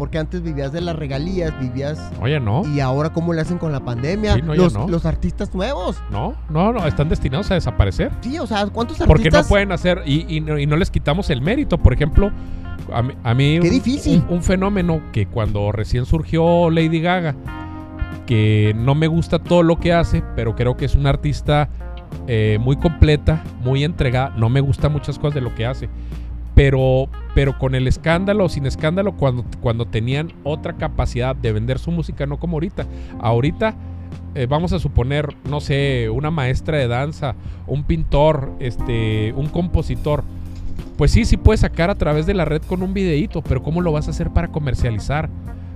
porque 0.00 0.16
antes 0.16 0.40
vivías 0.40 0.72
de 0.72 0.80
las 0.80 0.96
regalías, 0.96 1.52
vivías... 1.60 2.10
Oye, 2.22 2.40
no. 2.40 2.62
Y 2.74 2.80
ahora 2.80 3.10
cómo 3.10 3.34
le 3.34 3.42
hacen 3.42 3.58
con 3.58 3.70
la 3.70 3.80
pandemia, 3.80 4.32
Sí, 4.36 4.40
no, 4.40 4.54
ya 4.54 4.62
los, 4.62 4.72
no. 4.72 4.88
los 4.88 5.04
artistas 5.04 5.54
nuevos. 5.54 6.02
No, 6.10 6.34
no, 6.48 6.72
no. 6.72 6.86
Están 6.86 7.10
destinados 7.10 7.50
a 7.50 7.54
desaparecer. 7.54 8.10
Sí, 8.22 8.38
o 8.38 8.46
sea, 8.46 8.66
¿cuántos 8.68 8.96
Porque 8.96 9.24
no 9.24 9.36
artistas? 9.36 9.48
pueden 9.48 9.72
hacer 9.72 10.02
y, 10.06 10.24
y 10.34 10.40
no, 10.40 10.58
y 10.58 10.64
no 10.64 10.78
les 10.78 10.90
quitamos 10.90 11.28
el 11.28 11.42
mérito. 11.42 11.76
Por 11.76 11.92
ejemplo, 11.92 12.30
a 12.94 13.02
mí, 13.02 13.12
a 13.22 13.34
mí 13.34 13.58
Qué 13.60 13.68
un, 13.68 13.74
difícil. 13.74 14.24
Un, 14.26 14.36
un 14.36 14.42
fenómeno 14.42 15.02
que 15.12 15.26
cuando 15.26 15.70
recién 15.70 16.06
surgió 16.06 16.70
Lady 16.70 17.02
Gaga, 17.02 17.34
que 18.24 18.72
no 18.74 18.94
me 18.94 19.06
gusta 19.06 19.38
todo 19.38 19.62
lo 19.62 19.78
que 19.78 19.92
hace, 19.92 20.22
pero 20.34 20.56
creo 20.56 20.78
que 20.78 20.86
es 20.86 20.94
una 20.94 21.10
artista 21.10 21.68
eh, 22.26 22.56
muy 22.58 22.76
completa, 22.76 23.44
muy 23.62 23.84
entregada. 23.84 24.32
No 24.34 24.48
me 24.48 24.62
gusta 24.62 24.88
muchas 24.88 25.18
cosas 25.18 25.34
de 25.34 25.40
lo 25.42 25.54
que 25.54 25.66
hace. 25.66 25.90
Pero, 26.60 27.08
pero 27.34 27.56
con 27.56 27.74
el 27.74 27.88
escándalo 27.88 28.44
o 28.44 28.50
sin 28.50 28.66
escándalo, 28.66 29.16
cuando, 29.16 29.46
cuando 29.62 29.86
tenían 29.86 30.30
otra 30.44 30.74
capacidad 30.74 31.34
de 31.34 31.54
vender 31.54 31.78
su 31.78 31.90
música, 31.90 32.26
no 32.26 32.38
como 32.38 32.56
ahorita. 32.56 32.84
Ahorita 33.18 33.74
eh, 34.34 34.44
vamos 34.44 34.74
a 34.74 34.78
suponer, 34.78 35.34
no 35.48 35.62
sé, 35.62 36.10
una 36.10 36.30
maestra 36.30 36.76
de 36.76 36.86
danza, 36.86 37.34
un 37.66 37.84
pintor, 37.84 38.52
este, 38.58 39.32
un 39.38 39.48
compositor. 39.48 40.22
Pues 40.98 41.12
sí, 41.12 41.24
sí 41.24 41.38
puedes 41.38 41.60
sacar 41.60 41.88
a 41.88 41.94
través 41.94 42.26
de 42.26 42.34
la 42.34 42.44
red 42.44 42.60
con 42.60 42.82
un 42.82 42.92
videíto, 42.92 43.40
pero 43.40 43.62
¿cómo 43.62 43.80
lo 43.80 43.92
vas 43.92 44.08
a 44.08 44.10
hacer 44.10 44.28
para 44.28 44.48
comercializar? 44.48 45.30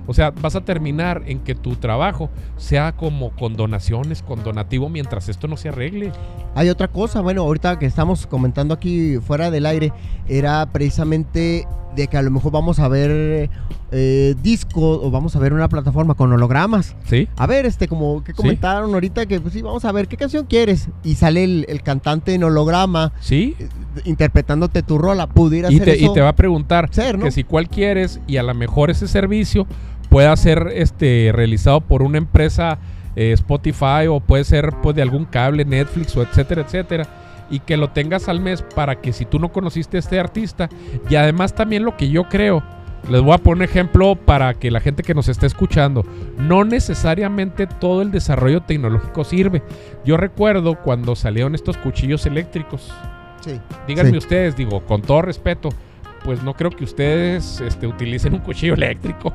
O 0.07 0.13
sea, 0.13 0.31
vas 0.31 0.55
a 0.55 0.61
terminar 0.61 1.23
en 1.25 1.39
que 1.39 1.55
tu 1.55 1.75
trabajo 1.75 2.29
sea 2.57 2.91
como 2.93 3.31
con 3.31 3.55
donaciones, 3.55 4.21
con 4.21 4.43
donativo, 4.43 4.89
mientras 4.89 5.29
esto 5.29 5.47
no 5.47 5.57
se 5.57 5.69
arregle. 5.69 6.11
Hay 6.55 6.69
otra 6.69 6.87
cosa, 6.87 7.21
bueno, 7.21 7.41
ahorita 7.43 7.79
que 7.79 7.85
estamos 7.85 8.27
comentando 8.27 8.73
aquí 8.73 9.17
fuera 9.17 9.51
del 9.51 9.65
aire, 9.65 9.91
era 10.27 10.65
precisamente 10.71 11.67
de 11.95 12.07
que 12.07 12.17
a 12.17 12.21
lo 12.21 12.29
mejor 12.29 12.51
vamos 12.51 12.79
a 12.79 12.89
ver 12.89 13.49
eh, 13.91 14.35
discos 14.43 14.99
o 15.01 15.11
vamos 15.11 15.33
a 15.37 15.39
ver 15.39 15.53
una 15.53 15.69
plataforma 15.69 16.13
con 16.15 16.31
hologramas. 16.33 16.93
¿Sí? 17.05 17.29
A 17.37 17.47
ver, 17.47 17.65
este, 17.65 17.87
como 17.87 18.21
que 18.21 18.33
Sí. 18.33 18.37
comentaron 18.37 18.93
ahorita 18.93 19.25
que 19.27 19.39
pues 19.39 19.53
sí, 19.53 19.61
vamos 19.61 19.85
a 19.85 19.91
ver 19.93 20.09
qué 20.09 20.17
canción 20.17 20.45
quieres. 20.45 20.89
Y 21.05 21.15
sale 21.15 21.45
el, 21.45 21.65
el 21.69 21.81
cantante 21.83 22.33
en 22.33 22.43
holograma 22.43 23.13
¿Sí? 23.21 23.55
eh, 23.59 23.69
interpretándote 24.03 24.83
tu 24.83 24.97
rola. 24.97 25.27
Pudiera 25.27 25.71
Y 25.71 25.77
ser 25.77 25.85
te, 25.85 25.97
y 26.03 26.11
te 26.13 26.19
va 26.19 26.29
a 26.29 26.35
preguntar 26.35 26.89
ser, 26.91 27.17
¿no? 27.17 27.23
que 27.25 27.31
si 27.31 27.43
cuál 27.45 27.69
quieres 27.69 28.19
y 28.27 28.37
a 28.37 28.43
lo 28.43 28.53
mejor 28.53 28.89
ese 28.89 29.07
servicio 29.07 29.65
pueda 30.15 30.33
ser 30.37 30.69
este 30.73 31.31
realizado 31.33 31.81
por 31.81 32.01
una 32.01 32.17
empresa 32.17 32.79
eh, 33.17 33.33
Spotify 33.33 34.07
o 34.09 34.21
puede 34.21 34.45
ser 34.45 34.71
pues 34.81 34.95
de 34.95 35.01
algún 35.01 35.25
cable 35.25 35.65
Netflix 35.65 36.15
o 36.15 36.21
etcétera 36.21 36.61
etcétera 36.61 37.05
y 37.49 37.59
que 37.59 37.75
lo 37.75 37.89
tengas 37.89 38.29
al 38.29 38.39
mes 38.39 38.61
para 38.61 39.01
que 39.01 39.11
si 39.11 39.25
tú 39.25 39.39
no 39.39 39.51
conociste 39.51 39.97
a 39.97 39.99
este 39.99 40.17
artista 40.17 40.69
y 41.09 41.15
además 41.15 41.53
también 41.53 41.83
lo 41.83 41.97
que 41.97 42.07
yo 42.07 42.29
creo 42.29 42.63
les 43.09 43.19
voy 43.19 43.33
a 43.33 43.39
poner 43.39 43.57
un 43.57 43.69
ejemplo 43.69 44.15
para 44.15 44.53
que 44.53 44.71
la 44.71 44.79
gente 44.79 45.03
que 45.03 45.13
nos 45.13 45.27
esté 45.27 45.47
escuchando, 45.47 46.05
no 46.37 46.63
necesariamente 46.63 47.67
todo 47.67 48.01
el 48.01 48.09
desarrollo 48.09 48.61
tecnológico 48.61 49.25
sirve. 49.25 49.63
Yo 50.05 50.15
recuerdo 50.15 50.75
cuando 50.81 51.17
salieron 51.17 51.55
estos 51.55 51.75
cuchillos 51.77 52.25
eléctricos. 52.25 52.89
Sí. 53.41 53.59
Díganme 53.85 54.11
Sí. 54.11 54.17
ustedes, 54.17 54.55
digo, 54.55 54.79
con 54.85 55.01
todo 55.01 55.21
respeto, 55.23 55.69
pues 56.25 56.41
no 56.43 56.55
creo 56.55 56.71
que 56.71 56.83
ustedes 56.83 57.61
este, 57.61 57.85
utilicen 57.85 58.33
un 58.33 58.39
cuchillo 58.39 58.73
eléctrico. 58.73 59.31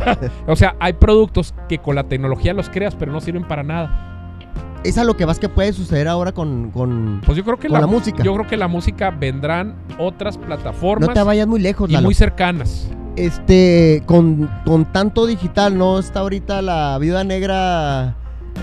o 0.46 0.54
sea, 0.54 0.76
hay 0.78 0.92
productos 0.92 1.54
que 1.68 1.78
con 1.78 1.96
la 1.96 2.04
tecnología 2.04 2.52
los 2.52 2.68
creas, 2.68 2.94
pero 2.94 3.10
no 3.10 3.20
sirven 3.20 3.44
para 3.44 3.62
nada. 3.62 4.36
Es 4.84 4.98
a 4.98 5.04
lo 5.04 5.16
que 5.16 5.24
vas 5.24 5.38
que 5.38 5.48
puede 5.48 5.72
suceder 5.72 6.06
ahora 6.06 6.32
con. 6.32 6.70
con- 6.70 7.22
Pues 7.24 7.38
yo 7.38 7.44
creo 7.44 7.58
que 7.58 7.68
Con 7.68 7.80
la 7.80 7.86
música. 7.86 8.22
Yo 8.22 8.34
creo 8.34 8.46
que 8.46 8.58
la 8.58 8.68
música 8.68 9.10
vendrán 9.10 9.74
otras 9.98 10.36
plataformas 10.36 11.08
no 11.08 11.14
te 11.14 11.22
vayas 11.22 11.46
muy 11.46 11.60
lejos, 11.60 11.88
y 11.88 11.94
Lalo. 11.94 12.04
muy 12.04 12.14
cercanas. 12.14 12.90
Este, 13.16 14.02
con, 14.04 14.50
con 14.66 14.84
tanto 14.92 15.24
digital, 15.26 15.78
¿no? 15.78 15.98
Está 15.98 16.20
ahorita 16.20 16.60
la 16.60 16.98
viuda 16.98 17.24
negra, 17.24 18.16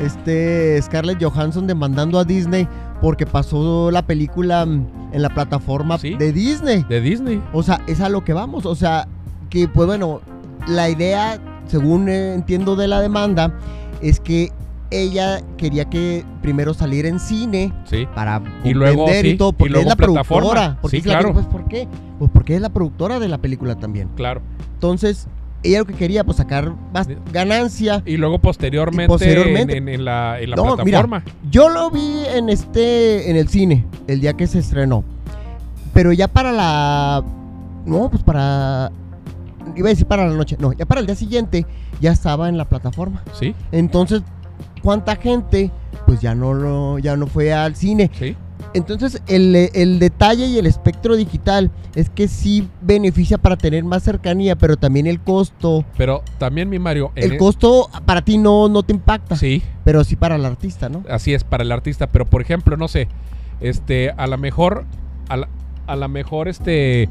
este, 0.04 0.82
Scarlett 0.82 1.22
Johansson 1.24 1.68
demandando 1.68 2.20
a 2.20 2.24
Disney 2.24 2.68
porque 3.02 3.26
pasó 3.26 3.92
la 3.92 4.02
película 4.06 4.66
mm, 4.66 4.86
en 5.14 5.22
la 5.22 5.30
plataforma 5.30 5.98
Sí. 5.98 6.16
de 6.16 6.32
Disney. 6.32 6.84
De 6.88 7.02
Disney. 7.02 7.42
O 7.54 7.64
sea, 7.64 7.82
es 7.88 8.00
a 8.02 8.10
lo 8.10 8.24
que 8.24 8.34
vamos. 8.34 8.66
O 8.66 8.76
sea, 8.76 9.08
que 9.50 9.68
pues 9.68 9.88
bueno, 9.88 10.22
la 10.68 10.90
idea, 10.90 11.40
según 11.68 12.10
eh, 12.10 12.34
entiendo 12.34 12.76
de 12.76 12.88
la 12.88 13.02
demanda, 13.02 13.54
es 14.02 14.20
que 14.20 14.52
ella 14.94 15.40
quería 15.58 15.86
que 15.86 16.26
primero 16.42 16.74
saliera 16.74 17.08
en 17.08 17.20
cine 17.20 17.72
Sí. 17.86 18.06
para 18.14 18.42
Y 18.64 18.74
luego, 18.74 19.06
vender 19.06 19.26
sí, 19.26 19.32
y 19.32 19.38
todo, 19.38 19.50
y 19.50 19.54
porque 19.54 19.70
luego 19.72 19.84
es 19.84 19.90
la 19.90 19.96
plataforma. 19.96 20.26
productora. 20.50 20.78
Porque 20.82 20.98
Sí, 20.98 21.02
es 21.02 21.06
la 21.06 21.14
claro. 21.14 21.28
que- 21.30 21.34
pues, 21.34 21.46
¿por 21.48 21.66
qué? 21.68 21.88
Pues 22.20 22.32
porque 22.34 22.56
es 22.56 22.62
la 22.62 22.70
productora 22.70 23.20
de 23.20 23.28
la 23.30 23.38
película 23.38 23.76
también. 23.76 24.10
Claro. 24.16 24.42
Entonces, 24.74 25.28
ella 25.64 25.80
lo 25.80 25.86
que 25.86 25.94
quería, 25.94 26.24
pues 26.24 26.38
sacar 26.38 26.74
más 26.94 27.08
ganancia. 27.32 28.02
Y 28.06 28.18
luego 28.18 28.40
posteriormente, 28.40 29.06
Y 29.06 29.08
posteriormente- 29.08 29.78
En, 29.78 29.88
en- 29.88 29.96
en 29.96 30.06
la, 30.06 30.40
en 30.40 30.50
la 30.52 30.56
No, 30.56 30.64
mira, 30.64 30.76
plataforma. 30.84 31.24
Yo 31.50 31.70
lo 31.70 31.92
vi 31.92 32.24
en 32.36 32.50
este, 32.50 33.30
en 33.30 33.36
el 33.38 33.48
cine, 33.48 33.86
el 34.08 34.22
día 34.22 34.34
que 34.34 34.48
se 34.48 34.60
estrenó. 34.60 35.04
Pero 35.94 36.12
ya 36.14 36.28
para 36.28 36.52
la, 36.52 37.24
no, 37.86 38.10
pues 38.10 38.24
para, 38.24 38.92
iba 39.76 39.88
a 39.88 39.90
decir 39.90 40.06
para 40.08 40.28
la 40.28 40.34
noche, 40.36 40.56
no, 40.60 40.74
ya 40.74 40.86
para 40.86 41.02
el 41.02 41.06
día 41.08 41.16
siguiente 41.16 41.66
ya 42.00 42.12
estaba 42.12 42.50
en 42.50 42.58
la 42.58 42.66
plataforma. 42.66 43.24
Sí, 43.34 43.54
Entonces, 43.72 44.22
¿cuánta 44.82 45.16
gente? 45.18 45.70
Pues 46.08 46.22
ya 46.22 46.34
no 46.34 46.54
lo, 46.54 46.98
ya 47.00 47.16
no 47.18 47.28
fue 47.28 47.54
al 47.54 47.76
cine. 47.76 48.10
sí. 48.18 48.36
Entonces, 48.74 49.22
el, 49.28 49.56
el 49.74 50.00
detalle 50.00 50.46
y 50.46 50.58
el 50.58 50.66
espectro 50.66 51.16
digital 51.18 51.72
es 51.96 52.10
que 52.10 52.28
sí 52.28 52.68
beneficia 52.82 53.38
para 53.38 53.58
tener 53.58 53.84
más 53.84 54.04
cercanía, 54.04 54.56
pero 54.56 54.78
también 54.78 55.08
el 55.08 55.20
costo. 55.20 55.84
Pero 55.98 56.24
también, 56.38 56.70
mi 56.70 56.80
Mario. 56.80 57.12
El 57.16 57.34
e- 57.34 57.38
costo 57.38 57.90
para 58.06 58.22
ti 58.22 58.38
no, 58.38 58.70
no 58.70 58.84
te 58.84 58.94
impacta, 58.94 59.36
Sí, 59.36 59.62
pero 59.84 60.04
sí 60.04 60.16
para 60.16 60.36
el 60.36 60.46
artista, 60.46 60.88
¿no? 60.90 61.04
así 61.10 61.34
es 61.34 61.44
para 61.44 61.64
el 61.64 61.72
artista. 61.72 62.08
Pero, 62.08 62.26
por 62.26 62.42
ejemplo, 62.42 62.78
no 62.78 62.88
sé. 62.88 63.08
Este, 63.60 64.12
a 64.16 64.28
lo 64.28 64.38
mejor. 64.38 64.86
A 65.30 65.38
la, 65.38 65.50
a 65.88 65.96
la 65.96 66.08
mejor, 66.08 66.48
este. 66.48 67.10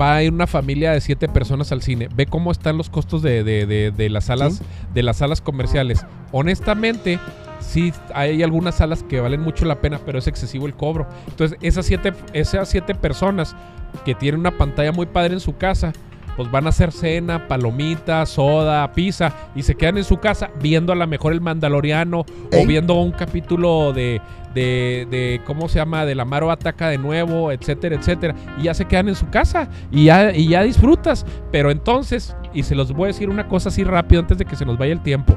Va 0.00 0.16
a 0.16 0.22
ir 0.22 0.32
una 0.32 0.46
familia 0.46 0.92
de 0.92 1.00
siete 1.00 1.28
personas 1.28 1.72
al 1.72 1.82
cine. 1.82 2.08
Ve 2.14 2.26
cómo 2.26 2.50
están 2.52 2.76
los 2.76 2.90
costos 2.90 3.22
de, 3.22 3.42
de- 3.42 3.64
de- 3.66 3.90
de 3.90 4.10
las 4.10 4.24
salas, 4.24 4.56
Sí. 4.56 4.64
de 4.94 5.02
las 5.02 5.16
salas 5.18 5.40
comerciales. 5.40 6.04
Honestamente, 6.30 7.18
sí 7.62 7.92
hay 8.14 8.42
algunas 8.42 8.76
salas 8.76 9.02
que 9.02 9.20
valen 9.20 9.40
mucho 9.40 9.64
la 9.64 9.80
pena, 9.80 10.00
pero 10.04 10.18
es 10.18 10.26
excesivo 10.26 10.66
el 10.66 10.74
cobro. 10.74 11.06
Entonces, 11.28 11.58
esas 11.62 11.86
siete, 11.86 12.12
esas 12.32 12.68
siete 12.68 12.94
personas 12.94 13.56
que 14.04 14.14
tienen 14.14 14.40
una 14.40 14.56
pantalla 14.56 14.92
muy 14.92 15.06
padre 15.06 15.34
en 15.34 15.40
su 15.40 15.56
casa, 15.56 15.92
pues 16.36 16.50
van 16.50 16.66
a 16.66 16.70
hacer 16.70 16.92
cena, 16.92 17.46
palomitas, 17.46 18.30
soda, 18.30 18.90
pizza, 18.92 19.32
y 19.54 19.62
se 19.62 19.74
quedan 19.74 19.98
en 19.98 20.04
su 20.04 20.18
casa 20.18 20.50
viendo 20.60 20.92
a 20.92 20.96
lo 20.96 21.06
mejor 21.06 21.32
el 21.32 21.40
Mandaloriano 21.40 22.20
o 22.20 22.66
viendo 22.66 22.94
un 22.94 23.12
capítulo 23.12 23.92
de, 23.92 24.20
de, 24.54 25.06
de, 25.10 25.40
¿cómo 25.46 25.68
se 25.68 25.78
llama? 25.78 26.06
De 26.06 26.14
la 26.14 26.24
Maro 26.24 26.50
Ataca 26.50 26.88
de 26.88 26.98
nuevo, 26.98 27.52
etcétera, 27.52 27.96
etcétera. 27.96 28.34
Y 28.58 28.64
ya 28.64 28.74
se 28.74 28.86
quedan 28.86 29.08
en 29.08 29.14
su 29.14 29.28
casa 29.28 29.68
y 29.90 30.06
ya, 30.06 30.34
y 30.34 30.48
ya 30.48 30.62
disfrutas. 30.62 31.26
Pero 31.50 31.70
entonces, 31.70 32.34
y 32.54 32.62
se 32.62 32.74
los 32.74 32.92
voy 32.92 33.04
a 33.04 33.06
decir 33.08 33.28
una 33.28 33.48
cosa 33.48 33.68
así 33.68 33.84
rápido 33.84 34.22
antes 34.22 34.38
de 34.38 34.44
que 34.44 34.56
se 34.56 34.64
nos 34.64 34.78
vaya 34.78 34.92
el 34.92 35.02
tiempo. 35.02 35.34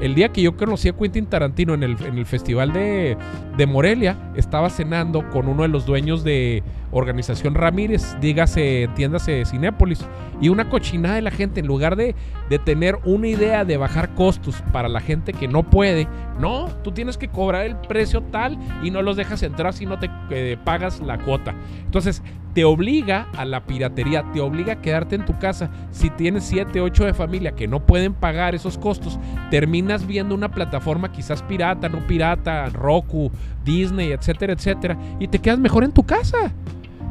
El 0.00 0.14
día 0.14 0.28
que 0.28 0.42
yo 0.42 0.56
conocí 0.56 0.88
a 0.88 0.92
Quentin 0.92 1.26
Tarantino 1.26 1.74
en 1.74 1.82
el, 1.82 1.96
en 2.04 2.18
el 2.18 2.26
festival 2.26 2.72
de, 2.72 3.16
de 3.56 3.66
Morelia, 3.66 4.16
estaba 4.36 4.70
cenando 4.70 5.28
con 5.30 5.48
uno 5.48 5.62
de 5.62 5.68
los 5.68 5.86
dueños 5.86 6.22
de 6.22 6.62
Organización 6.90 7.54
Ramírez, 7.54 8.16
dígase, 8.20 8.84
entiéndase, 8.84 9.44
Cinépolis, 9.44 10.04
y 10.40 10.48
una 10.48 10.68
cochinada 10.68 11.16
de 11.16 11.22
la 11.22 11.30
gente, 11.30 11.60
en 11.60 11.66
lugar 11.66 11.96
de, 11.96 12.14
de 12.48 12.58
tener 12.58 12.98
una 13.04 13.28
idea 13.28 13.64
de 13.64 13.76
bajar 13.76 14.14
costos 14.14 14.62
para 14.72 14.88
la 14.88 15.00
gente 15.00 15.32
que 15.32 15.48
no 15.48 15.64
puede, 15.64 16.08
no, 16.38 16.68
tú 16.82 16.92
tienes 16.92 17.18
que 17.18 17.28
cobrar 17.28 17.66
el 17.66 17.76
precio 17.76 18.22
tal 18.22 18.58
y 18.82 18.90
no 18.90 19.02
los 19.02 19.16
dejas 19.16 19.42
entrar 19.42 19.72
si 19.74 19.86
no 19.86 19.98
te 19.98 20.08
eh, 20.30 20.56
pagas 20.64 21.00
la 21.00 21.18
cuota. 21.18 21.54
Entonces, 21.84 22.22
te 22.54 22.64
obliga 22.64 23.28
a 23.36 23.44
la 23.44 23.64
piratería, 23.64 24.24
te 24.32 24.40
obliga 24.40 24.74
a 24.74 24.80
quedarte 24.80 25.14
en 25.14 25.24
tu 25.24 25.38
casa. 25.38 25.70
Si 25.90 26.10
tienes 26.10 26.44
7, 26.44 26.80
8 26.80 27.04
de 27.04 27.14
familia 27.14 27.52
que 27.52 27.68
no 27.68 27.86
pueden 27.86 28.14
pagar 28.14 28.54
esos 28.54 28.78
costos, 28.78 29.18
terminas 29.50 30.06
viendo 30.06 30.34
una 30.34 30.50
plataforma 30.50 31.12
quizás 31.12 31.42
pirata, 31.42 31.88
no 31.88 32.06
pirata, 32.06 32.68
Roku, 32.70 33.30
Disney, 33.64 34.12
etcétera, 34.12 34.54
etcétera, 34.54 34.98
y 35.20 35.28
te 35.28 35.38
quedas 35.38 35.58
mejor 35.58 35.84
en 35.84 35.92
tu 35.92 36.04
casa. 36.04 36.52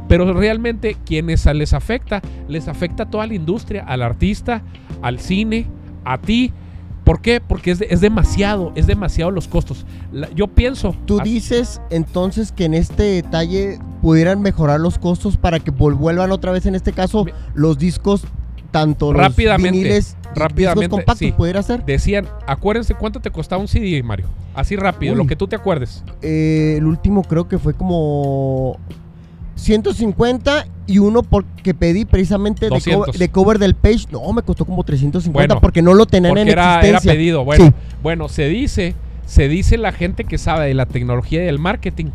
Pero 0.08 0.32
realmente 0.32 0.96
quienes 1.04 1.46
a- 1.46 1.54
les 1.54 1.72
afecta, 1.74 2.22
les 2.48 2.66
afecta 2.68 3.04
a 3.04 3.10
toda 3.10 3.26
la 3.26 3.34
industria, 3.34 3.84
al 3.86 4.02
artista, 4.02 4.62
al 5.02 5.18
cine, 5.20 5.66
a 6.04 6.18
ti. 6.18 6.52
¿Por 7.04 7.20
qué? 7.22 7.40
Porque 7.40 7.70
es, 7.70 7.78
de- 7.78 7.86
es 7.90 8.00
demasiado, 8.02 8.72
es 8.74 8.86
demasiado 8.86 9.30
los 9.30 9.48
costos. 9.48 9.86
La- 10.12 10.30
yo 10.34 10.46
pienso... 10.48 10.94
Tú 11.06 11.20
dices 11.20 11.80
entonces 11.90 12.52
que 12.52 12.64
en 12.66 12.74
este 12.74 13.02
detalle 13.02 13.78
pudieran 14.02 14.42
mejorar 14.42 14.78
los 14.80 14.98
costos 14.98 15.36
para 15.38 15.58
que 15.60 15.70
vuelvan 15.70 16.32
otra 16.32 16.52
vez, 16.52 16.66
en 16.66 16.74
este 16.74 16.92
caso, 16.92 17.24
los 17.54 17.78
discos, 17.78 18.24
tanto 18.70 19.12
los 19.14 19.22
Rápidamente, 19.22 19.78
viniles, 19.78 20.16
y 20.34 20.38
rápidamente, 20.38 20.80
discos 20.86 20.98
compactos, 20.98 21.18
sí. 21.18 21.32
pudiera 21.32 21.62
ser. 21.62 21.82
Decían, 21.86 22.26
acuérdense 22.46 22.94
cuánto 22.94 23.20
te 23.20 23.30
costaba 23.30 23.60
un 23.62 23.68
CD, 23.68 24.02
Mario. 24.02 24.26
Así 24.54 24.76
rápido, 24.76 25.12
Uy. 25.14 25.18
lo 25.18 25.26
que 25.26 25.36
tú 25.36 25.48
te 25.48 25.56
acuerdes. 25.56 26.04
Eh, 26.20 26.74
el 26.76 26.84
último 26.86 27.22
creo 27.22 27.48
que 27.48 27.58
fue 27.58 27.72
como 27.72 28.78
150 29.58 30.66
y 30.86 30.98
uno 30.98 31.22
porque 31.22 31.74
pedí 31.74 32.04
precisamente 32.04 32.66
de, 32.66 32.70
200. 32.70 33.06
cover, 33.06 33.18
de 33.18 33.28
cover 33.28 33.58
del 33.58 33.74
page. 33.74 34.06
No, 34.10 34.32
me 34.32 34.42
costó 34.42 34.64
como 34.64 34.82
350 34.84 35.32
Bueno, 35.54 35.60
porque 35.60 35.82
no 35.82 35.94
lo 35.94 36.06
tenían 36.06 36.38
en 36.38 36.48
era, 36.48 36.62
era 36.80 36.80
existencia. 36.98 37.12
pedido. 37.12 37.44
Bueno, 37.44 37.66
Sí. 37.66 37.72
bueno, 38.02 38.28
se 38.28 38.48
dice, 38.48 38.94
se 39.26 39.48
dice 39.48 39.76
la 39.76 39.92
gente 39.92 40.24
que 40.24 40.38
sabe 40.38 40.66
de 40.66 40.74
la 40.74 40.86
tecnología 40.86 41.42
y 41.42 41.46
del 41.46 41.58
marketing 41.58 42.06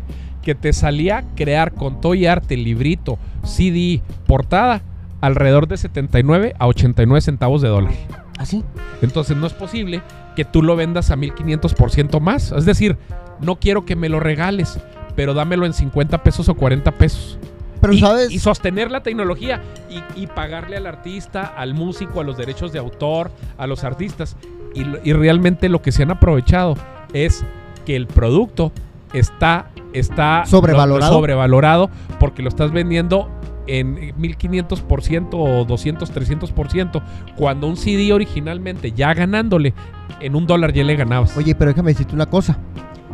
que 0.42 0.54
te 0.54 0.72
salía 0.72 1.24
crear 1.36 1.72
con 1.72 2.00
todo 2.00 2.14
y 2.14 2.26
arte, 2.26 2.56
librito, 2.56 3.18
CD, 3.44 4.02
portada, 4.26 4.82
alrededor 5.20 5.68
de 5.68 5.76
79 5.78 6.54
a 6.58 6.66
89 6.66 7.20
centavos 7.22 7.62
de 7.62 7.68
dólar. 7.68 7.92
Así. 8.38 8.62
Entonces 9.00 9.36
no 9.36 9.46
es 9.46 9.52
posible 9.54 10.02
que 10.36 10.44
tú 10.44 10.62
lo 10.62 10.76
vendas 10.76 11.10
a 11.10 11.16
1500% 11.16 12.20
más. 12.20 12.52
Es 12.52 12.64
decir, 12.66 12.98
no 13.40 13.56
quiero 13.56 13.84
que 13.86 13.96
me 13.96 14.08
lo 14.08 14.20
regales, 14.20 14.78
pero 15.16 15.34
dámelo 15.34 15.66
en 15.66 15.72
50 15.72 16.22
pesos 16.22 16.48
o 16.48 16.54
40 16.54 16.90
pesos. 16.92 17.38
Pero 17.80 17.92
y, 17.92 18.00
sabes, 18.00 18.30
y 18.30 18.38
sostener 18.38 18.90
la 18.90 19.02
tecnología 19.02 19.62
y, 19.90 20.22
y 20.22 20.26
pagarle 20.26 20.76
al 20.76 20.86
artista, 20.86 21.42
al 21.44 21.74
músico, 21.74 22.20
a 22.20 22.24
los 22.24 22.36
derechos 22.36 22.72
de 22.72 22.78
autor, 22.78 23.30
a 23.58 23.66
los 23.66 23.84
artistas. 23.84 24.36
Y, 24.74 25.12
realmente 25.12 25.68
lo 25.68 25.82
que 25.82 25.92
se 25.92 26.02
han 26.02 26.10
aprovechado 26.10 26.74
es 27.12 27.44
que 27.86 27.94
el 27.94 28.06
producto 28.06 28.72
está, 29.12 29.70
está 29.92 30.44
Sobrevalorado. 30.46 31.12
lo- 31.12 31.16
sobrevalorado 31.18 31.90
porque 32.18 32.42
lo 32.42 32.48
estás 32.48 32.72
vendiendo 32.72 33.28
en 33.66 33.96
1500% 34.18 35.28
o 35.34 35.64
200, 35.64 36.12
300%, 36.12 37.02
cuando 37.36 37.66
un 37.66 37.76
CD 37.76 38.12
originalmente 38.12 38.92
ya 38.92 39.14
ganándole, 39.14 39.74
en 40.20 40.34
un 40.34 40.46
dólar 40.46 40.72
ya 40.72 40.84
le 40.84 40.96
ganabas. 40.96 41.36
Oye, 41.36 41.54
pero 41.54 41.70
déjame 41.70 41.92
decirte 41.92 42.14
una 42.14 42.26
cosa. 42.26 42.58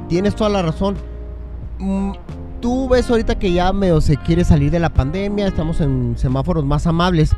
Tienes 0.09 0.35
toda 0.35 0.51
la 0.51 0.63
razón. 0.63 0.97
Mm, 1.81 2.13
tú 2.61 2.89
ves 2.89 3.09
ahorita 3.11 3.39
que 3.39 3.53
ya 3.53 3.73
medio 3.73 4.01
se 4.01 4.17
quiere 4.19 4.45
salir 4.45 4.71
de 4.71 4.79
la 4.79 4.91
pandemia, 4.91 5.47
estamos 5.47 5.81
en 5.81 6.15
semáforos 6.17 6.65
más 6.65 6.87
amables, 6.87 7.33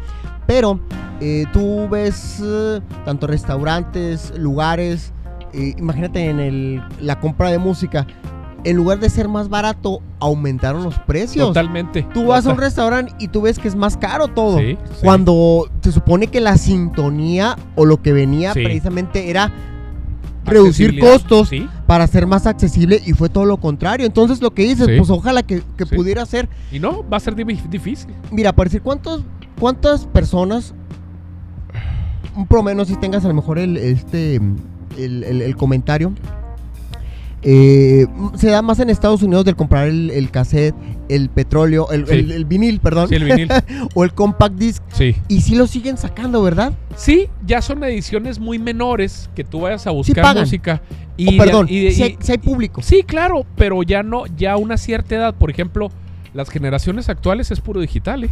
pero 0.47 0.81
eh, 1.21 1.45
tú 1.53 1.89
ves 1.89 2.43
eh, 2.45 2.81
tanto 3.05 3.27
restaurantes, 3.29 4.33
lugares, 4.37 5.13
eh, 5.53 5.75
imagínate 5.79 6.29
en 6.29 6.41
el, 6.41 6.83
la 7.01 7.21
compra 7.21 7.51
de 7.51 7.59
música, 7.59 8.07
en 8.65 8.77
lugar 8.77 8.99
de 9.01 9.11
ser 9.11 9.29
más 9.29 9.49
barato, 9.49 10.01
aumentaron 10.21 10.85
los 10.85 10.97
precios. 11.01 11.49
Totalmente. 11.49 12.07
Tú 12.15 12.27
vas 12.27 12.47
a 12.47 12.53
un 12.53 12.59
restaurante 12.59 13.13
y 13.19 13.29
tú 13.29 13.43
ves 13.43 13.59
que 13.59 13.67
es 13.67 13.75
más 13.75 13.97
caro 13.97 14.29
todo. 14.29 14.59
Sí, 14.59 14.79
sí. 14.85 15.01
Cuando 15.03 15.69
se 15.81 15.91
supone 15.91 16.29
que 16.29 16.41
la 16.41 16.57
sintonía 16.57 17.57
o 17.75 17.85
lo 17.85 18.03
que 18.03 18.13
venía 18.13 18.53
Sí. 18.55 18.63
precisamente 18.63 19.31
era 19.31 19.51
reducir 20.45 20.99
costos 20.99 21.49
sí. 21.49 21.69
para 21.87 22.07
ser 22.07 22.27
más 22.27 22.47
accesible 22.47 23.01
y 23.05 23.13
fue 23.13 23.29
todo 23.29 23.45
lo 23.45 23.59
contrario. 23.59 24.07
Entonces 24.07 24.41
lo 24.41 24.51
que 24.53 24.63
dices, 24.65 24.87
Sí. 24.87 24.95
pues 24.99 25.09
ojalá 25.11 25.43
que, 25.43 25.63
que 25.77 25.87
Sí. 25.87 25.95
pudiera 25.95 26.25
ser. 26.27 26.49
Y 26.71 26.79
no, 26.79 27.09
va 27.09 27.17
a 27.19 27.21
ser 27.21 27.35
di- 27.35 27.45
difícil. 27.71 28.11
Mira, 28.31 28.53
para 28.53 28.69
decir 28.69 28.83
cuántos, 28.83 29.23
cuántas 29.61 30.07
personas, 30.07 30.75
un 32.37 32.47
promedio 32.47 32.85
si 32.85 32.97
tengas 32.97 33.25
a 33.25 33.29
lo 33.29 33.35
mejor 33.35 33.59
el, 33.59 33.77
este, 33.77 34.37
el, 34.99 35.25
el- 35.25 35.43
el 35.43 35.57
comentario. 35.57 36.13
Eh, 37.43 38.07
se 38.37 38.49
da 38.51 38.63
más 38.63 38.79
en 38.79 38.89
Estados 38.91 39.23
Unidos 39.23 39.45
del 39.45 39.57
comprar 39.57 39.89
el, 39.89 40.11
el 40.11 40.31
cassette, 40.31 40.75
el 41.09 41.29
petróleo, 41.29 41.91
el, 41.91 42.07
Sí. 42.07 42.15
el- 42.15 42.31
el 42.33 42.45
vinil, 42.45 42.81
perdón, 42.81 43.09
Sí, 43.09 43.17
el 43.17 43.25
vinil. 43.25 43.49
o 43.95 44.05
el 44.05 44.13
compact 44.15 44.55
disc. 44.55 44.83
Sí. 44.93 45.17
Y 45.29 45.41
sí 45.41 45.55
lo 45.57 45.67
siguen 45.67 45.97
sacando, 45.97 46.43
¿verdad? 46.43 46.73
Sí, 46.97 47.29
ya 47.47 47.61
son 47.63 47.83
ediciones 47.85 48.39
muy 48.39 48.59
menores 48.59 49.29
que 49.35 49.45
tú 49.45 49.61
vayas 49.63 49.87
a 49.87 49.91
buscar 49.91 50.37
música. 50.37 50.83
Y, 51.17 51.37
perdón, 51.39 51.67
y- 51.69 51.87
y- 51.89 51.93
si, 51.93 52.03
hay, 52.05 52.17
si 52.21 52.33
hay 52.33 52.39
público. 52.39 52.81
sí, 52.83 53.03
claro, 53.03 53.45
pero 53.57 53.83
ya 53.83 54.03
no, 54.03 54.25
ya 54.37 54.53
a 54.53 54.57
una 54.57 54.77
cierta 54.77 55.15
edad, 55.17 55.35
por 55.35 55.51
ejemplo, 55.51 55.91
las 56.35 56.49
generaciones 56.49 57.09
actuales 57.09 57.51
es 57.51 57.61
puro 57.61 57.81
digital, 57.81 58.25
¿eh? 58.25 58.31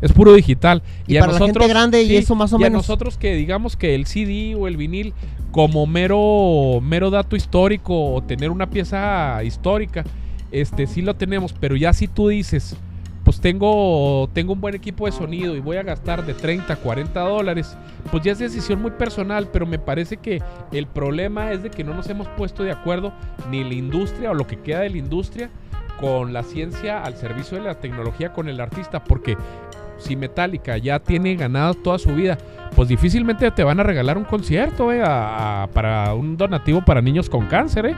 Es 0.00 0.12
puro 0.12 0.32
digital. 0.32 0.82
Y 1.06 1.18
para 1.18 1.32
la 1.32 1.38
gente 1.38 1.68
grande 1.68 2.02
y 2.02 2.16
eso 2.16 2.34
más 2.34 2.52
o 2.52 2.58
y 2.58 2.62
a 2.62 2.66
menos. 2.66 2.82
nosotros 2.82 3.18
que 3.18 3.34
digamos 3.34 3.76
que 3.76 3.94
el 3.94 4.06
CD 4.06 4.54
o 4.54 4.66
el 4.66 4.76
vinil 4.76 5.12
como 5.50 5.86
mero 5.86 6.80
mero 6.80 7.10
dato 7.10 7.36
histórico 7.36 8.14
o 8.14 8.22
tener 8.22 8.50
una 8.50 8.70
pieza 8.70 9.42
histórica, 9.44 10.04
este 10.52 10.86
sí 10.86 11.02
lo 11.02 11.14
tenemos, 11.14 11.52
pero 11.52 11.76
ya 11.76 11.92
si 11.92 12.08
tú 12.08 12.28
dices, 12.28 12.76
pues 13.24 13.40
tengo 13.40 14.30
tengo 14.32 14.52
un 14.52 14.60
buen 14.60 14.74
equipo 14.74 15.06
de 15.06 15.12
sonido 15.12 15.54
y 15.56 15.60
voy 15.60 15.76
a 15.76 15.82
gastar 15.82 16.24
de 16.24 16.34
30 16.34 16.72
a 16.72 16.76
40 16.76 17.20
dólares, 17.20 17.76
pues 18.10 18.22
ya 18.22 18.32
es 18.32 18.38
decisión 18.38 18.80
muy 18.80 18.92
personal, 18.92 19.48
pero 19.52 19.66
me 19.66 19.78
parece 19.78 20.16
que 20.16 20.42
el 20.72 20.86
problema 20.86 21.52
es 21.52 21.62
de 21.62 21.70
que 21.70 21.84
no 21.84 21.94
nos 21.94 22.08
hemos 22.08 22.28
puesto 22.28 22.62
de 22.62 22.72
acuerdo 22.72 23.12
ni 23.50 23.64
la 23.64 23.74
industria 23.74 24.30
o 24.30 24.34
lo 24.34 24.46
que 24.46 24.60
queda 24.60 24.80
de 24.80 24.90
la 24.90 24.98
industria 24.98 25.50
con 26.00 26.32
la 26.32 26.42
ciencia 26.42 27.02
al 27.02 27.16
servicio 27.16 27.58
de 27.58 27.64
la 27.64 27.74
tecnología 27.74 28.32
con 28.32 28.48
el 28.48 28.58
artista, 28.60 29.04
porque 29.04 29.36
si 30.00 30.16
Metallica 30.16 30.76
ya 30.78 30.98
tiene 30.98 31.36
ganado 31.36 31.74
toda 31.74 31.98
su 31.98 32.14
vida, 32.14 32.38
pues 32.74 32.88
difícilmente 32.88 33.50
te 33.50 33.64
van 33.64 33.80
a 33.80 33.82
regalar 33.82 34.18
un 34.18 34.24
concierto 34.24 34.92
eh, 34.92 35.00
para 35.00 36.14
un 36.14 36.36
donativo 36.36 36.84
para 36.84 37.00
niños 37.00 37.28
con 37.28 37.46
cáncer, 37.46 37.86
eh. 37.86 37.94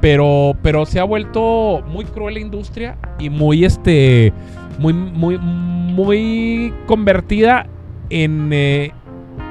Pero, 0.00 0.56
pero 0.62 0.84
se 0.84 0.98
ha 0.98 1.04
vuelto 1.04 1.82
muy 1.86 2.04
cruel 2.04 2.34
la 2.34 2.40
industria 2.40 2.98
y 3.20 3.30
muy 3.30 3.64
este 3.64 4.32
muy, 4.78 4.92
muy, 4.92 5.38
muy 5.38 6.74
convertida 6.86 7.66
en 8.10 8.50
eh, 8.52 8.92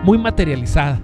muy 0.04 0.18
materializada. 0.18 1.00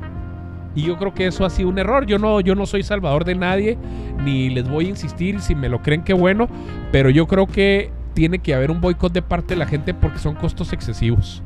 Y 0.75 0.83
yo 0.83 0.97
creo 0.97 1.13
que 1.13 1.25
eso 1.25 1.43
ha 1.43 1.49
sido 1.49 1.69
un 1.69 1.79
error. 1.79 2.05
Yo 2.05 2.19
no, 2.19 2.39
yo 2.39 2.53
no 2.53 2.65
soy 2.65 2.83
salvador 2.83 3.25
de 3.25 3.35
nadie, 3.35 3.77
ni 4.23 4.49
les 4.49 4.69
voy 4.69 4.85
a 4.85 4.89
insistir. 4.89 5.39
Si 5.39 5.55
me 5.55 5.69
lo 5.69 5.81
creen, 5.81 6.03
qué 6.03 6.13
bueno. 6.13 6.47
Pero 6.91 7.09
yo 7.09 7.25
creo 7.25 7.47
que 7.47 7.91
tiene 8.17 8.39
que 8.39 8.56
haber 8.56 8.71
un 8.71 8.82
boicot 8.82 9.13
de 9.13 9.21
parte 9.21 9.53
de 9.53 9.60
la 9.60 9.67
gente 9.67 9.93
porque 9.93 10.17
son 10.17 10.34
costos 10.34 10.73
excesivos. 10.73 11.43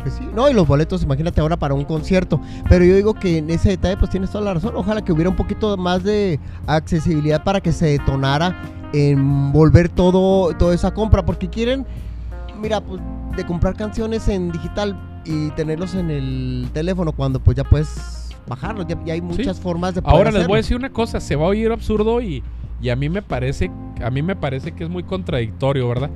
Pues 0.00 0.14
sí, 0.14 0.22
no, 0.32 0.48
y 0.48 0.52
los 0.52 0.64
boletos, 0.64 1.02
imagínate 1.02 1.40
ahora 1.40 1.56
para 1.56 1.74
un 1.74 1.84
concierto. 1.84 2.40
Pero 2.68 2.84
yo 2.84 2.94
digo 2.94 3.14
que 3.14 3.38
en 3.38 3.50
ese 3.50 3.70
detalle, 3.70 3.96
pues 3.96 4.08
tienes 4.08 4.30
toda 4.30 4.44
la 4.44 4.54
razón. 4.54 4.74
Ojalá 4.76 5.02
que 5.02 5.10
hubiera 5.10 5.28
un 5.28 5.34
poquito 5.34 5.76
más 5.76 6.04
de 6.04 6.38
accesibilidad 6.68 7.42
para 7.42 7.60
que 7.60 7.72
se 7.72 7.86
detonara 7.86 8.56
en 8.92 9.50
volver 9.50 9.88
todo, 9.88 10.54
toda 10.56 10.72
esa 10.72 10.94
compra. 10.94 11.26
Porque 11.26 11.48
quieren, 11.48 11.84
mira, 12.60 12.80
pues 12.80 13.02
de 13.36 13.44
comprar 13.44 13.74
canciones 13.74 14.28
en 14.28 14.52
digital 14.52 14.96
y 15.24 15.50
tenerlos 15.50 15.96
en 15.96 16.12
el 16.12 16.68
teléfono 16.72 17.10
cuando 17.10 17.40
pues 17.40 17.56
ya 17.56 17.64
puedes 17.64 18.30
bajarlos. 18.46 18.86
Ya, 18.86 18.96
ya 19.04 19.14
hay 19.14 19.20
muchas 19.20 19.58
formas 19.58 19.96
de 19.96 20.02
poder 20.02 20.16
Ahora 20.16 20.30
les 20.30 20.46
voy 20.46 20.54
a 20.54 20.56
decir 20.58 20.76
una 20.76 20.90
cosa, 20.90 21.18
se 21.18 21.34
va 21.34 21.46
a 21.46 21.48
oír 21.48 21.72
absurdo 21.72 22.20
y, 22.20 22.44
y 22.80 22.90
a 22.90 22.96
mí 22.96 23.08
me 23.08 23.22
parece, 23.22 23.70
a 24.02 24.10
mí 24.10 24.22
me 24.22 24.36
parece 24.36 24.72
que 24.72 24.84
es 24.84 24.90
muy 24.90 25.02
contradictorio, 25.02 25.88
¿verdad? 25.88 26.10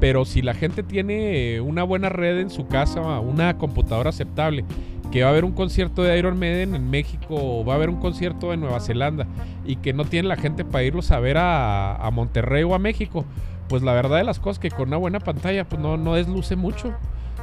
Pero 0.00 0.24
si 0.24 0.42
la 0.42 0.54
gente 0.54 0.82
tiene 0.82 1.60
una 1.60 1.82
buena 1.82 2.08
red 2.08 2.38
en 2.38 2.50
su 2.50 2.66
casa, 2.66 3.00
una 3.20 3.58
computadora 3.58 4.10
aceptable, 4.10 4.64
que 5.10 5.22
va 5.22 5.28
a 5.28 5.30
haber 5.30 5.44
un 5.44 5.52
concierto 5.52 6.02
de 6.02 6.18
Iron 6.18 6.38
Maiden 6.38 6.74
en 6.74 6.90
México, 6.90 7.28
o 7.30 7.64
va 7.64 7.74
a 7.74 7.76
haber 7.76 7.88
un 7.88 7.96
concierto 7.96 8.50
de 8.50 8.56
Nueva 8.58 8.80
Zelanda, 8.80 9.26
y 9.64 9.76
que 9.76 9.92
no 9.92 10.04
tiene 10.04 10.28
la 10.28 10.36
gente 10.36 10.64
para 10.64 10.84
irlos 10.84 11.10
a 11.10 11.18
ver 11.18 11.38
a, 11.38 11.96
a 11.96 12.10
Monterrey 12.10 12.62
o 12.62 12.74
a 12.74 12.78
México, 12.78 13.24
pues 13.68 13.82
la 13.82 13.92
verdad 13.92 14.18
de 14.18 14.24
las 14.24 14.38
cosas 14.38 14.58
que 14.58 14.70
con 14.70 14.88
una 14.88 14.96
buena 14.96 15.20
pantalla, 15.20 15.68
pues 15.68 15.80
no, 15.80 15.96
no 15.96 16.14
desluce 16.14 16.56
mucho. 16.56 16.94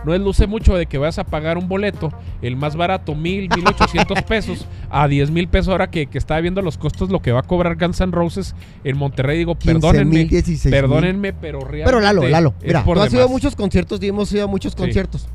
No 0.04 0.12
desluce 0.12 0.48
mucho 0.48 0.76
de 0.76 0.86
que 0.86 0.98
vas 0.98 1.18
a 1.18 1.24
pagar 1.24 1.58
un 1.58 1.68
boleto, 1.68 2.12
el 2.42 2.56
más 2.56 2.76
barato, 2.76 3.16
mil, 3.16 3.50
mil 3.56 3.68
ochocientos 3.68 4.22
pesos, 4.24 4.68
a 4.90 5.08
diez 5.08 5.32
mil 5.32 5.48
pesos 5.48 5.70
ahora 5.70 5.90
que, 5.90 6.08
que 6.08 6.18
estaba 6.18 6.42
viendo 6.42 6.62
los 6.62 6.78
costos, 6.78 7.10
lo 7.10 7.22
que 7.22 7.32
va 7.32 7.40
a 7.40 7.44
cobrar 7.44 7.76
Guns 7.78 8.02
N' 8.02 8.12
Roses 8.12 8.56
en 8.84 8.98
Monterrey. 8.98 9.40
Digo, 9.40 9.56
15,000, 9.56 9.82
perdónenme, 9.82 10.26
16,000. 10.26 10.72
perdónenme, 10.72 11.34
pero 11.34 11.60
realmente. 11.60 11.86
Pero 11.86 12.00
Lalo, 12.00 12.28
Lalo, 12.28 12.54
es 12.60 12.68
mira, 12.68 12.84
tú 12.84 13.00
has 13.00 13.14
ido 13.14 13.24
a 13.24 13.28
muchos 13.28 13.56
conciertos 13.56 14.02
y 14.04 14.08
hemos 14.08 14.32
ido 14.32 14.44
a 14.44 14.48
muchos 14.48 14.76
Sí. 14.76 15.26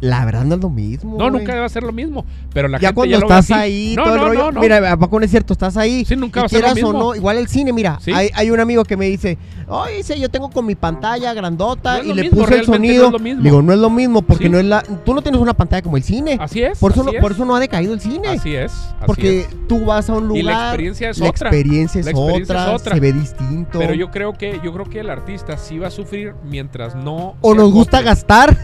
La 0.00 0.24
verdad 0.26 0.44
no 0.44 0.56
es 0.56 0.60
lo 0.60 0.68
mismo. 0.70 1.12
No, 1.12 1.30
güey. 1.30 1.30
nunca 1.30 1.54
va 1.58 1.64
a 1.64 1.68
ser 1.68 1.82
lo 1.82 1.92
mismo. 1.92 2.24
Pero 2.52 2.68
la 2.68 2.78
ya 2.78 2.88
gente 2.88 2.94
cuando 2.94 3.12
ya 3.12 3.18
lo 3.18 3.26
estás 3.26 3.50
ahí, 3.50 3.94
no, 3.96 4.04
todo 4.04 4.14
el 4.14 4.20
no, 4.20 4.26
rollo. 4.28 4.52
no. 4.52 4.60
Mira, 4.60 4.92
¿a 4.92 4.96
poco 4.98 5.18
no 5.18 5.24
es 5.24 5.30
cierto? 5.30 5.52
Estás 5.54 5.76
ahí. 5.76 6.04
Sí, 6.04 6.16
nunca 6.16 6.40
va 6.40 6.46
a 6.46 6.48
ser 6.48 6.60
lo 6.60 6.66
quieras 6.66 6.82
o 6.84 6.92
mismo. 6.92 6.98
no, 7.04 7.14
igual 7.14 7.38
el 7.38 7.48
cine, 7.48 7.72
mira, 7.72 7.98
Sí. 8.00 8.12
hay, 8.12 8.28
hay 8.34 8.50
un 8.50 8.60
amigo 8.60 8.84
que 8.84 8.96
me 8.96 9.06
dice, 9.06 9.38
oye, 9.68 10.02
yo 10.18 10.28
tengo 10.30 10.50
con 10.50 10.66
mi 10.66 10.74
pantalla 10.74 11.32
grandota 11.32 11.98
es 11.98 12.06
y 12.06 12.12
le 12.14 12.22
mismo, 12.24 12.40
puse 12.42 12.58
el 12.58 12.64
sonido. 12.66 13.02
no 13.02 13.06
es 13.06 13.12
lo 13.12 13.18
mismo. 13.20 13.42
Digo, 13.42 13.62
no 13.62 13.72
es 13.72 13.78
lo 13.78 13.90
mismo 13.90 14.22
porque 14.22 14.44
Sí. 14.44 14.50
no 14.50 14.58
es 14.58 14.64
la, 14.66 14.82
tú 14.82 15.14
no 15.14 15.22
tienes 15.22 15.40
una 15.40 15.54
pantalla 15.54 15.82
como 15.82 15.96
el 15.96 16.02
cine. 16.02 16.36
Así 16.40 16.62
es. 16.62 16.78
por 16.78 16.92
eso, 16.92 17.02
no, 17.02 17.10
es. 17.12 17.20
por 17.20 17.32
eso 17.32 17.44
no 17.44 17.56
ha 17.56 17.60
decaído 17.60 17.94
el 17.94 18.00
cine. 18.00 18.28
Así 18.28 18.54
es. 18.54 18.72
así 18.72 18.94
porque 19.06 19.40
es. 19.40 19.48
tú 19.66 19.84
vas 19.86 20.10
a 20.10 20.14
un 20.14 20.28
lugar, 20.28 20.38
Y 20.40 20.42
la 20.42 20.66
experiencia 20.68 21.10
es 21.10 21.18
la 21.18 21.28
otra. 21.30 21.48
experiencia 21.48 22.00
es 22.00 22.04
La 22.06 22.10
experiencia 22.12 22.54
otra, 22.54 22.74
es 22.74 22.80
otra. 22.80 22.94
se 22.94 23.00
ve 23.00 23.12
distinto. 23.12 23.78
Pero 23.78 23.94
yo 23.94 24.10
creo 24.10 24.34
que 24.34 24.60
yo 24.62 24.72
creo 24.72 24.84
que 24.84 25.00
el 25.00 25.08
artista 25.10 25.56
sí 25.56 25.78
va 25.78 25.88
a 25.88 25.90
sufrir 25.90 26.34
mientras 26.44 26.94
no 26.94 27.34
o 27.40 27.54
nos 27.54 27.72
gusta 27.72 28.02
gastar, 28.02 28.56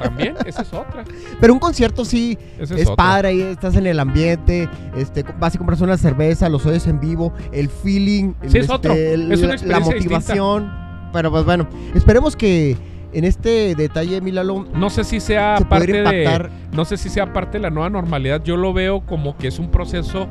También, 0.00 0.34
esa 0.46 0.64
es 0.82 0.88
otra. 0.88 1.04
pero 1.40 1.52
un 1.52 1.58
concierto 1.58 2.04
sí 2.04 2.38
es, 2.58 2.90
padre, 2.90 3.28
ahí 3.28 3.40
estás 3.42 3.76
en 3.76 3.86
el 3.86 3.98
ambiente, 4.00 4.68
este, 4.96 5.24
vas 5.38 5.54
y 5.54 5.58
compras 5.58 5.80
una 5.80 5.96
cerveza, 5.96 6.48
los 6.48 6.64
oyes 6.66 6.86
en 6.86 7.00
vivo, 7.00 7.32
el 7.52 7.68
feeling, 7.68 8.34
Sí, 8.46 8.56
el, 8.58 8.64
es 8.64 8.70
otro, 8.70 8.92
el- 8.92 9.32
es 9.32 9.42
una 9.42 9.56
la- 9.64 9.80
motivación. 9.80 10.84
Pero 11.12 11.30
pues 11.30 11.44
bueno, 11.44 11.68
esperemos 11.94 12.34
que 12.34 12.76
en 13.12 13.24
este 13.24 13.74
detalle, 13.76 14.20
Milalo, 14.20 14.66
No 14.74 14.90
sé 14.90 15.04
si 15.04 15.20
sea 15.20 15.58
se 15.58 15.64
parte 15.64 15.92
de 16.02 16.50
no 16.72 16.84
sé 16.84 16.96
si 16.96 17.08
sea 17.08 17.32
parte 17.32 17.58
de 17.58 17.62
la 17.62 17.70
nueva 17.70 17.88
normalidad. 17.88 18.42
Yo 18.42 18.56
lo 18.56 18.72
veo 18.72 19.06
como 19.06 19.36
que 19.36 19.46
es 19.46 19.60
un 19.60 19.70
proceso 19.70 20.26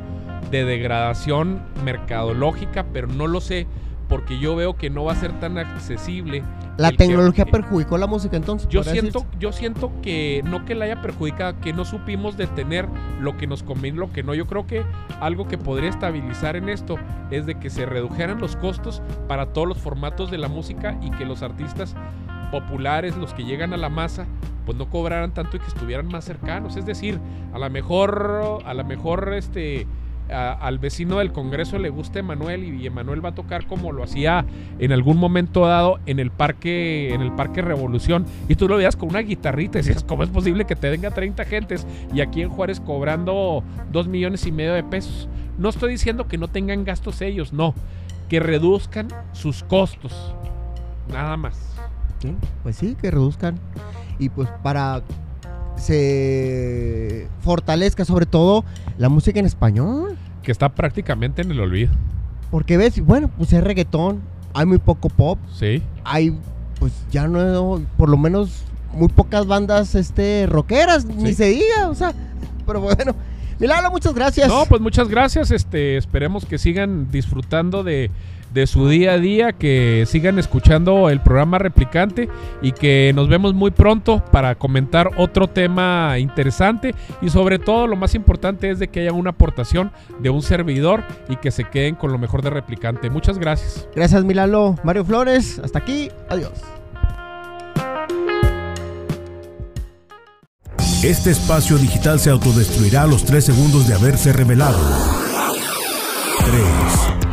de 0.50 0.66
degradación 0.66 1.62
mercadológica, 1.84 2.84
pero 2.92 3.06
no 3.06 3.26
lo 3.26 3.40
sé 3.40 3.66
porque 4.14 4.38
yo 4.38 4.54
veo 4.54 4.76
que 4.76 4.90
no 4.90 5.02
va 5.02 5.10
a 5.10 5.16
ser 5.16 5.32
tan 5.40 5.58
accesible. 5.58 6.44
La 6.76 6.92
que- 6.92 6.98
tecnología 6.98 7.46
perjudicó 7.46 7.98
la 7.98 8.06
música 8.06 8.36
entonces. 8.36 8.68
Yo 8.68 8.84
siento, 8.84 9.18
decirse. 9.18 9.38
yo 9.40 9.50
siento 9.50 9.90
que 10.02 10.40
no 10.44 10.64
que 10.64 10.76
la 10.76 10.84
haya 10.84 11.02
perjudicado, 11.02 11.58
que 11.60 11.72
no 11.72 11.84
supimos 11.84 12.36
detener 12.36 12.88
lo 13.20 13.36
que 13.36 13.48
nos 13.48 13.64
conviene, 13.64 13.98
lo 13.98 14.12
que 14.12 14.22
no. 14.22 14.32
Yo 14.32 14.46
creo 14.46 14.68
que 14.68 14.84
algo 15.20 15.48
que 15.48 15.58
podría 15.58 15.90
estabilizar 15.90 16.54
en 16.54 16.68
esto 16.68 16.94
es 17.32 17.44
de 17.44 17.56
que 17.56 17.70
se 17.70 17.86
redujeran 17.86 18.40
los 18.40 18.54
costos 18.54 19.02
para 19.26 19.46
todos 19.46 19.66
los 19.66 19.78
formatos 19.78 20.30
de 20.30 20.38
la 20.38 20.46
música 20.46 20.96
y 21.02 21.10
que 21.10 21.24
los 21.24 21.42
artistas 21.42 21.96
populares, 22.52 23.16
los 23.16 23.34
que 23.34 23.42
llegan 23.42 23.72
a 23.72 23.76
la 23.76 23.88
masa, 23.88 24.26
pues 24.64 24.78
no 24.78 24.88
cobraran 24.90 25.34
tanto 25.34 25.56
y 25.56 25.60
que 25.60 25.66
estuvieran 25.66 26.06
más 26.06 26.24
cercanos. 26.24 26.76
Es 26.76 26.86
decir, 26.86 27.18
a 27.52 27.58
lo 27.58 27.68
mejor, 27.68 28.60
a 28.64 28.74
lo 28.74 28.84
mejor 28.84 29.34
este 29.34 29.88
al 30.30 30.78
vecino 30.78 31.18
del 31.18 31.32
Congreso 31.32 31.78
le 31.78 31.90
gusta 31.90 32.18
Emanuel 32.18 32.64
y 32.64 32.86
Emanuel 32.86 33.24
va 33.24 33.30
a 33.30 33.34
tocar 33.34 33.66
como 33.66 33.92
lo 33.92 34.02
hacía 34.02 34.44
en 34.78 34.92
algún 34.92 35.18
momento 35.18 35.66
dado 35.66 35.98
en 36.06 36.18
el 36.18 36.30
parque 36.30 37.12
en 37.12 37.20
el 37.20 37.32
parque 37.32 37.62
Revolución. 37.62 38.26
Y 38.48 38.54
tú 38.54 38.68
lo 38.68 38.76
veías 38.76 38.96
con 38.96 39.10
una 39.10 39.20
guitarrita 39.20 39.78
y 39.78 39.82
decías 39.82 40.04
cómo 40.04 40.22
es 40.22 40.30
posible 40.30 40.64
que 40.64 40.76
te 40.76 40.90
venga 40.90 41.10
30 41.10 41.44
gentes 41.44 41.86
y 42.12 42.20
aquí 42.20 42.42
en 42.42 42.48
Juárez 42.48 42.80
cobrando 42.80 43.62
2 43.92 44.08
millones 44.08 44.46
y 44.46 44.52
medio 44.52 44.74
de 44.74 44.82
pesos 44.82 45.28
no 45.58 45.68
estoy 45.68 45.92
diciendo 45.92 46.26
que 46.26 46.38
no 46.38 46.48
tengan 46.48 46.84
gastos 46.84 47.20
ellos 47.20 47.52
no. 47.52 47.74
Que 48.28 48.40
reduzcan 48.40 49.08
sus 49.32 49.62
costos 49.62 50.34
nada 51.08 51.36
más. 51.36 51.76
Pues 52.62 52.76
sí, 52.76 52.96
que 53.00 53.10
reduzcan. 53.10 53.58
Y 54.18 54.30
pues 54.30 54.48
para 54.62 55.02
se 55.76 57.28
fortalezca 57.40 58.04
sobre 58.04 58.26
todo 58.26 58.64
la 58.98 59.08
música 59.08 59.40
en 59.40 59.46
español. 59.46 60.16
que 60.42 60.52
está 60.52 60.68
prácticamente 60.74 61.42
en 61.42 61.50
el 61.50 61.60
olvido 61.60 61.92
Porque 62.50 62.76
ves, 62.76 63.00
bueno, 63.00 63.30
pues 63.36 63.52
es 63.52 63.64
reggaetón, 63.64 64.20
hay 64.52 64.66
muy 64.66 64.78
poco 64.78 65.08
pop, 65.08 65.38
sí 65.52 65.82
hay 66.04 66.36
pues 66.78 66.92
ya 67.10 67.26
no, 67.26 67.82
por 67.96 68.08
lo 68.08 68.16
menos 68.16 68.64
muy 68.92 69.08
pocas 69.08 69.46
bandas 69.46 69.94
este 69.94 70.46
rockeras, 70.46 71.06
ni 71.06 71.32
se 71.32 71.46
diga, 71.46 71.88
o 71.88 71.94
sea, 71.94 72.12
pero 72.66 72.80
bueno. 72.80 73.14
Milagro, 73.58 73.90
muchas 73.92 74.14
gracias. 74.14 74.48
No, 74.48 74.66
pues 74.66 74.80
muchas 74.80 75.08
gracias. 75.08 75.52
Este, 75.52 75.96
esperemos 75.96 76.44
que 76.44 76.58
sigan 76.58 77.10
disfrutando 77.10 77.84
de, 77.84 78.10
de 78.54 78.68
su 78.68 78.88
día 78.88 79.12
a 79.12 79.18
día, 79.18 79.52
que 79.52 80.04
sigan 80.06 80.38
escuchando 80.38 81.10
el 81.10 81.20
programa 81.20 81.58
Replicante 81.58 82.28
y 82.62 82.70
que 82.72 83.12
nos 83.14 83.28
vemos 83.28 83.52
muy 83.52 83.72
pronto 83.72 84.24
para 84.30 84.54
comentar 84.54 85.10
otro 85.16 85.48
tema 85.48 86.18
interesante 86.18 86.94
y 87.20 87.30
sobre 87.30 87.58
todo 87.58 87.88
lo 87.88 87.96
más 87.96 88.14
importante 88.14 88.70
es 88.70 88.78
de 88.78 88.88
que 88.88 89.00
haya 89.00 89.12
una 89.12 89.30
aportación 89.30 89.90
de 90.20 90.30
un 90.30 90.40
servidor 90.40 91.02
y 91.28 91.36
que 91.36 91.50
se 91.50 91.64
queden 91.64 91.96
con 91.96 92.12
lo 92.12 92.18
mejor 92.18 92.42
de 92.42 92.50
Replicante. 92.50 93.10
Muchas 93.10 93.38
gracias. 93.38 93.88
Gracias 93.94 94.24
Milalo. 94.24 94.76
Mario 94.84 95.04
Flores, 95.04 95.58
hasta 95.58 95.80
aquí. 95.80 96.08
Adiós. 96.30 96.52
Este 101.02 101.32
espacio 101.32 101.76
digital 101.76 102.20
se 102.20 102.30
autodestruirá 102.30 103.02
a 103.02 103.06
los 103.06 103.24
3 103.24 103.44
segundos 103.44 103.88
de 103.88 103.94
haberse 103.94 104.32
revelado. 104.32 104.78
3, 106.46 107.23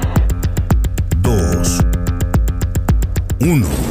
1. 3.41 3.90